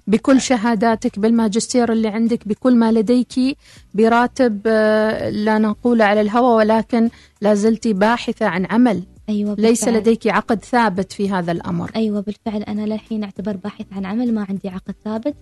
بكل 0.07 0.41
شهاداتك 0.41 1.19
بالماجستير 1.19 1.93
اللي 1.93 2.09
عندك 2.09 2.49
بكل 2.49 2.77
ما 2.77 2.93
لديك 2.93 3.57
براتب 3.95 4.61
آه، 4.67 5.31
لا 5.31 5.59
نقول 5.59 6.03
على 6.03 6.21
الهوى 6.21 6.55
ولكن 6.55 7.11
لا 7.41 7.55
زلت 7.55 7.89
باحثة 7.89 8.47
عن 8.47 8.67
عمل. 8.67 9.03
أيوة 9.29 9.55
ليس 9.59 9.85
بالفعل. 9.85 10.01
لديك 10.01 10.27
عقد 10.27 10.65
ثابت 10.65 11.13
في 11.13 11.31
هذا 11.31 11.53
الأمر. 11.53 11.91
أيوة 11.97 12.21
بالفعل. 12.21 12.63
أنا 12.63 12.87
للحين 12.87 13.25
أعتبر 13.25 13.57
باحث 13.57 13.87
عن 13.93 14.07
عمل 14.07 14.35
ما 14.35 14.47
عندي 14.49 14.69
عقد 14.69 14.95
ثابت. 15.05 15.35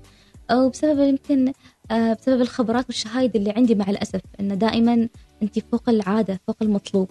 أو 0.51 0.69
بسبب 0.69 0.99
يمكن 0.99 1.53
آه، 1.91 2.13
بسبب 2.13 2.41
الخبرات 2.41 2.87
والشهايد 2.87 3.37
اللي 3.37 3.51
عندي 3.51 3.75
مع 3.75 3.91
الأسف 3.91 4.21
أن 4.41 4.59
دائما 4.59 5.09
أنت 5.43 5.59
فوق 5.59 5.89
العادة 5.89 6.41
فوق 6.47 6.57
المطلوب. 6.63 7.09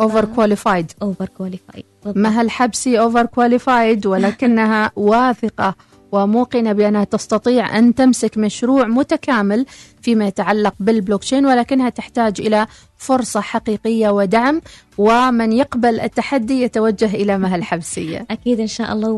overqualified 0.00 0.92
overqualified 1.02 1.84
مها 2.06 2.42
الحبسي 2.42 3.00
overqualified 3.00 4.06
ولكنها 4.06 4.92
واثقة. 4.96 5.74
وموقنة 6.12 6.72
بأنها 6.72 7.04
تستطيع 7.04 7.78
أن 7.78 7.94
تمسك 7.94 8.38
مشروع 8.38 8.86
متكامل 8.86 9.66
فيما 10.02 10.26
يتعلق 10.26 10.74
بالبلوكشين 10.80 11.46
ولكنها 11.46 11.88
تحتاج 11.88 12.40
إلى 12.40 12.66
فرصة 12.96 13.40
حقيقية 13.40 14.10
ودعم 14.10 14.60
ومن 14.98 15.52
يقبل 15.52 16.00
التحدي 16.00 16.62
يتوجه 16.62 17.14
إلى 17.14 17.38
مها 17.38 17.56
الحبسية 17.56 18.26
أكيد 18.30 18.60
إن 18.60 18.66
شاء 18.66 18.92
الله. 18.92 19.10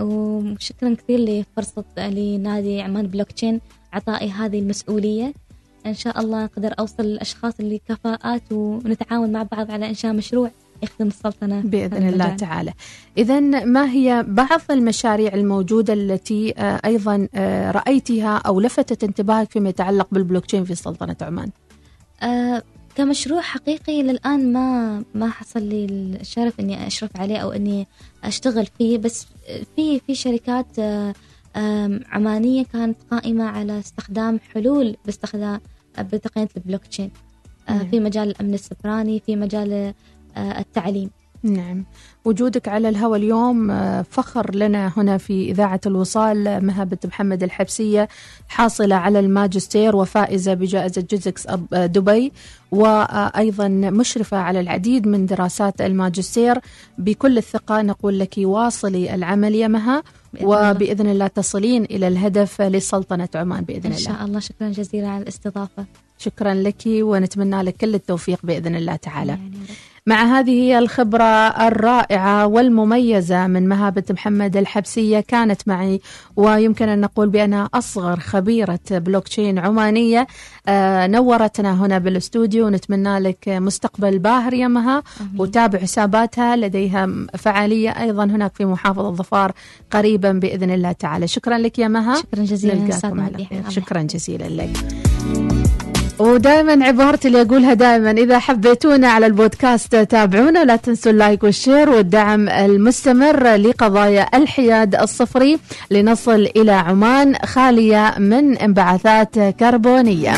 وشكرا 0.00 0.94
كثير 0.94 1.18
لفرصة 1.18 1.84
لنادي 1.98 2.80
عمان 2.80 3.06
بلوكتشين 3.06 3.60
عطائي 3.92 4.30
هذه 4.30 4.58
المسؤولية. 4.58 5.32
إن 5.86 5.94
شاء 5.94 6.20
الله 6.20 6.44
أقدر 6.44 6.74
أوصل 6.78 7.02
للأشخاص 7.02 7.54
اللي 7.60 7.80
كفاءات 7.88 8.42
ونتعاون 8.52 9.32
مع 9.32 9.42
بعض 9.42 9.70
على 9.70 9.88
إنشاء 9.88 10.12
مشروع. 10.12 10.50
يخدم 10.82 11.06
السلطنة 11.06 11.60
بإذن 11.60 12.08
الله. 12.08 12.36
تعالى 12.36 12.72
إذا 13.18 13.40
ما 13.64 13.90
هي 13.90 14.24
بعض 14.28 14.60
المشاريع 14.70 15.34
الموجودة 15.34 15.92
التي 15.92 16.54
آه، 16.58 16.80
أيضا 16.84 17.28
آه، 17.34 17.70
رأيتها 17.70 18.36
أو 18.36 18.60
لفتت 18.60 19.04
انتباهك 19.04 19.50
فيما 19.50 19.68
يتعلق 19.68 20.08
بالبلوكشين 20.12 20.64
في 20.64 20.74
سلطنة 20.74 21.16
عمان 21.20 21.50
آه 22.22 22.62
كمشروع 22.94 23.40
حقيقي 23.40 24.02
للآن 24.02 24.52
ما 24.52 25.02
ما 25.14 25.30
حصل 25.30 25.62
لي 25.62 25.84
الشرف 25.84 26.60
إني 26.60 26.86
أشرف 26.86 27.16
عليه 27.16 27.38
أو 27.38 27.52
إني 27.52 27.86
أشتغل 28.24 28.66
فيه 28.66 28.98
بس 28.98 29.26
في 29.76 30.00
في 30.00 30.14
شركات 30.14 30.78
آه 30.78 31.14
عمانية 32.10 32.64
كانت 32.64 32.96
قائمة 33.10 33.44
على 33.44 33.78
استخدام 33.78 34.40
حلول 34.54 34.96
باستخدام 35.04 35.60
بتقنية 35.98 36.48
البلوكتشين 36.56 37.10
نعم. 37.68 37.88
في 37.88 38.00
مجال 38.00 38.28
الأمن 38.28 38.54
السيبراني 38.54 39.22
في 39.26 39.36
مجال 39.36 39.94
التعليم. 40.38 41.10
نعم. 41.42 41.84
وجودك 42.24 42.68
على 42.68 42.88
الهوى 42.88 43.18
اليوم 43.18 43.70
آه، 43.70 44.02
فخر 44.10 44.54
لنا 44.54 44.92
هنا 44.96 45.18
في 45.18 45.50
إذاعة 45.50 45.80
الوصال 45.86 46.48
آه، 46.48 46.58
مها 46.58 46.74
بنت 46.74 46.98
محمد 47.04 47.42
الحبسية 47.42 48.08
حاصلة 48.48 48.94
على 48.94 49.20
الماجستير 49.20 49.96
وفائزة 49.96 50.54
بجائزة 50.54 51.04
جيتكس 51.10 51.46
آه، 51.46 51.86
دبي 51.86 52.32
وأيضا 52.70 53.68
مشرفة 53.68 54.36
على 54.36 54.60
العديد 54.60 55.06
من 55.06 55.26
دراسات 55.26 55.80
الماجستير. 55.80 56.58
بكل 56.98 57.38
الثقة 57.38 57.82
نقول 57.82 58.18
لك 58.18 58.34
واصلي 58.38 59.14
العمل 59.14 59.54
يا 59.54 59.68
مها 59.68 60.02
بإذن 60.32 60.44
الله. 60.46 60.70
وبإذن 60.70 61.06
الله 61.06 61.26
تصلين 61.26 61.84
إلى 61.84 62.08
الهدف 62.08 62.62
لسلطنة 62.62 63.28
عمان 63.34 63.64
بإذن 63.64 63.80
إن 63.86 63.92
الله. 63.92 64.04
شاء 64.04 64.24
الله. 64.24 64.40
شكرا 64.40 64.68
جزيلا 64.68 65.08
على 65.08 65.22
الاستضافة. 65.22 65.84
شكرا 66.18 66.54
لك 66.54 66.82
ونتمنى 66.86 67.62
لك 67.62 67.76
كل 67.76 67.94
التوفيق 67.94 68.38
بإذن 68.42 68.76
الله 68.76 68.96
تعالى. 68.96 69.32
يعني. 69.32 69.52
مع 70.08 70.24
هذه 70.38 70.78
الخبرة 70.78 71.24
الرائعة 71.66 72.46
والمميزة 72.46 73.46
من 73.46 73.68
مهابة 73.68 74.02
محمد 74.10 74.56
الحبسية 74.56 75.20
كانت 75.20 75.68
معي 75.68 76.00
ويمكن 76.36 76.88
أن 76.88 77.00
نقول 77.00 77.28
بأنها 77.28 77.68
أصغر 77.74 78.20
خبيرة 78.20 78.80
بلوكتشين 78.90 79.58
عمانية. 79.58 80.26
آه، 80.68 81.06
نورتنا 81.06 81.84
هنا 81.84 81.98
بالاستوديو 81.98 82.66
ونتمنى 82.66 83.18
لك 83.18 83.48
مستقبل 83.48 84.18
باهر 84.18 84.54
يا 84.54 84.68
مها. 84.68 85.02
وتابع 85.38 85.78
حساباتها 85.78 86.56
لديها 86.56 87.08
فعالية 87.38 87.90
أيضا 87.90 88.24
هناك 88.24 88.52
في 88.54 88.64
محافظة 88.64 89.10
ظفار 89.10 89.52
قريبا 89.90 90.32
بإذن 90.32 90.70
الله 90.70 90.92
تعالى. 90.92 91.28
شكرا 91.28 91.58
لك 91.58 91.78
يا 91.78 91.88
مها. 91.88 92.14
شكرا 92.14 92.44
جزيلا 92.44 92.74
نلقاكم 92.74 93.20
على. 93.20 93.44
خير. 93.44 93.70
شكرا 93.70 94.02
جزيلا 94.02 94.48
لك. 94.48 95.07
ودائما 96.18 96.84
عبارتي 96.86 97.28
اللي 97.28 97.42
أقولها 97.42 97.74
دائما 97.74 98.10
إذا 98.10 98.38
حبيتونا 98.38 99.08
على 99.08 99.26
البودكاست 99.26 99.96
تابعونا 99.96 100.60
ولا 100.60 100.76
تنسوا 100.76 101.12
ال 101.12 101.18
like 101.18 101.44
وال 101.44 101.57
share 101.57 101.90
والدعم 101.90 102.48
المستمر 102.48 103.54
لقضايا 103.56 104.26
الحياد 104.34 104.94
الصفري 104.94 105.58
لنصل 105.90 106.48
إلى 106.56 106.72
عمان 106.72 107.34
خالية 107.44 108.14
من 108.18 108.58
انبعاثات 108.58 109.38
كربونية. 109.38 110.32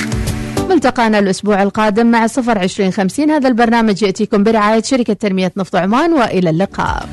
ملتقانا 0.70 1.18
الأسبوع 1.18 1.62
القادم 1.62 2.06
مع 2.06 2.26
صفر 2.26 2.58
عشرين 2.58 2.90
خمسين 2.90 3.30
هذا 3.30 3.48
البرنامج 3.48 4.02
يأتيكم 4.02 4.42
برعاية 4.42 4.82
شركة 4.82 5.12
تنمية 5.12 5.52
نفط 5.56 5.76
عمان 5.76 6.12
وإلى 6.12 6.50
اللقاء 6.50 7.08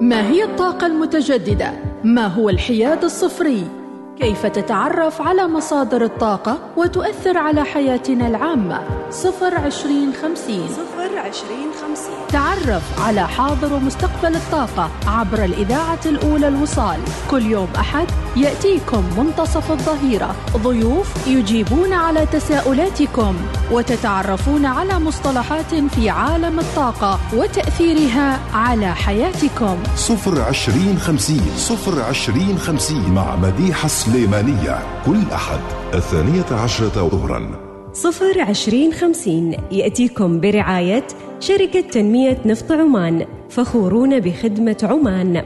ما 0.00 0.30
هي 0.30 0.44
الطاقة 0.44 0.86
المتجددة؟ 0.86 1.89
ما 2.04 2.26
هو 2.26 2.48
الحياد 2.48 3.04
الصفري؟ 3.04 3.79
كيف 4.20 4.46
تتعرف 4.46 5.22
على 5.22 5.48
مصادر 5.48 6.04
الطاقة 6.04 6.58
وتؤثر 6.76 7.38
على 7.38 7.64
حياتنا 7.64 8.26
العامة؟ 8.26 8.80
صفر 9.10 9.54
عشرين 9.54 10.12
خمسين. 10.22 10.68
صفر 10.68 11.18
عشرين 11.18 11.68
خمسين 11.82 12.14
تعرف 12.28 13.00
على 13.06 13.28
حاضر 13.28 13.74
ومستقبل 13.74 14.36
الطاقة 14.36 14.90
عبر 15.06 15.44
الإذاعة 15.44 15.98
الأولى 16.06 16.48
الوصال. 16.48 16.98
كل 17.30 17.42
يوم 17.42 17.68
أحد 17.78 18.06
يأتيكم 18.36 19.04
منتصف 19.18 19.70
الظهيرة. 19.70 20.34
ضيوف 20.56 21.26
يجيبون 21.26 21.92
على 21.92 22.26
تساؤلاتكم 22.26 23.34
وتتعرفون 23.72 24.66
على 24.66 24.98
مصطلحات 24.98 25.74
في 25.74 26.10
عالم 26.10 26.58
الطاقة 26.58 27.20
وتأثيرها 27.36 28.40
على 28.54 28.94
حياتكم. 28.94 29.76
صفر 29.96 30.42
عشرين 30.42 30.98
خمسين. 30.98 31.52
صفر 31.56 32.02
عشرين 32.02 32.58
خمسين 32.58 33.14
مع 33.14 33.36
مديحة 33.36 33.86
سليمانية 34.12 34.78
كل 35.06 35.22
أحد 35.32 35.60
الثانية 35.94 36.62
عشرة 36.62 37.08
ظهرا. 37.08 37.50
صفر 37.92 38.40
عشرين 38.40 38.92
خمسين 38.92 39.56
يأتيكم 39.72 40.40
برعاية 40.40 41.06
شركة 41.40 41.80
تنمية 41.80 42.38
نفط 42.46 42.72
عمان 42.72 43.26
فخورون 43.50 44.20
بخدمة 44.20 44.76
عمان. 44.82 45.42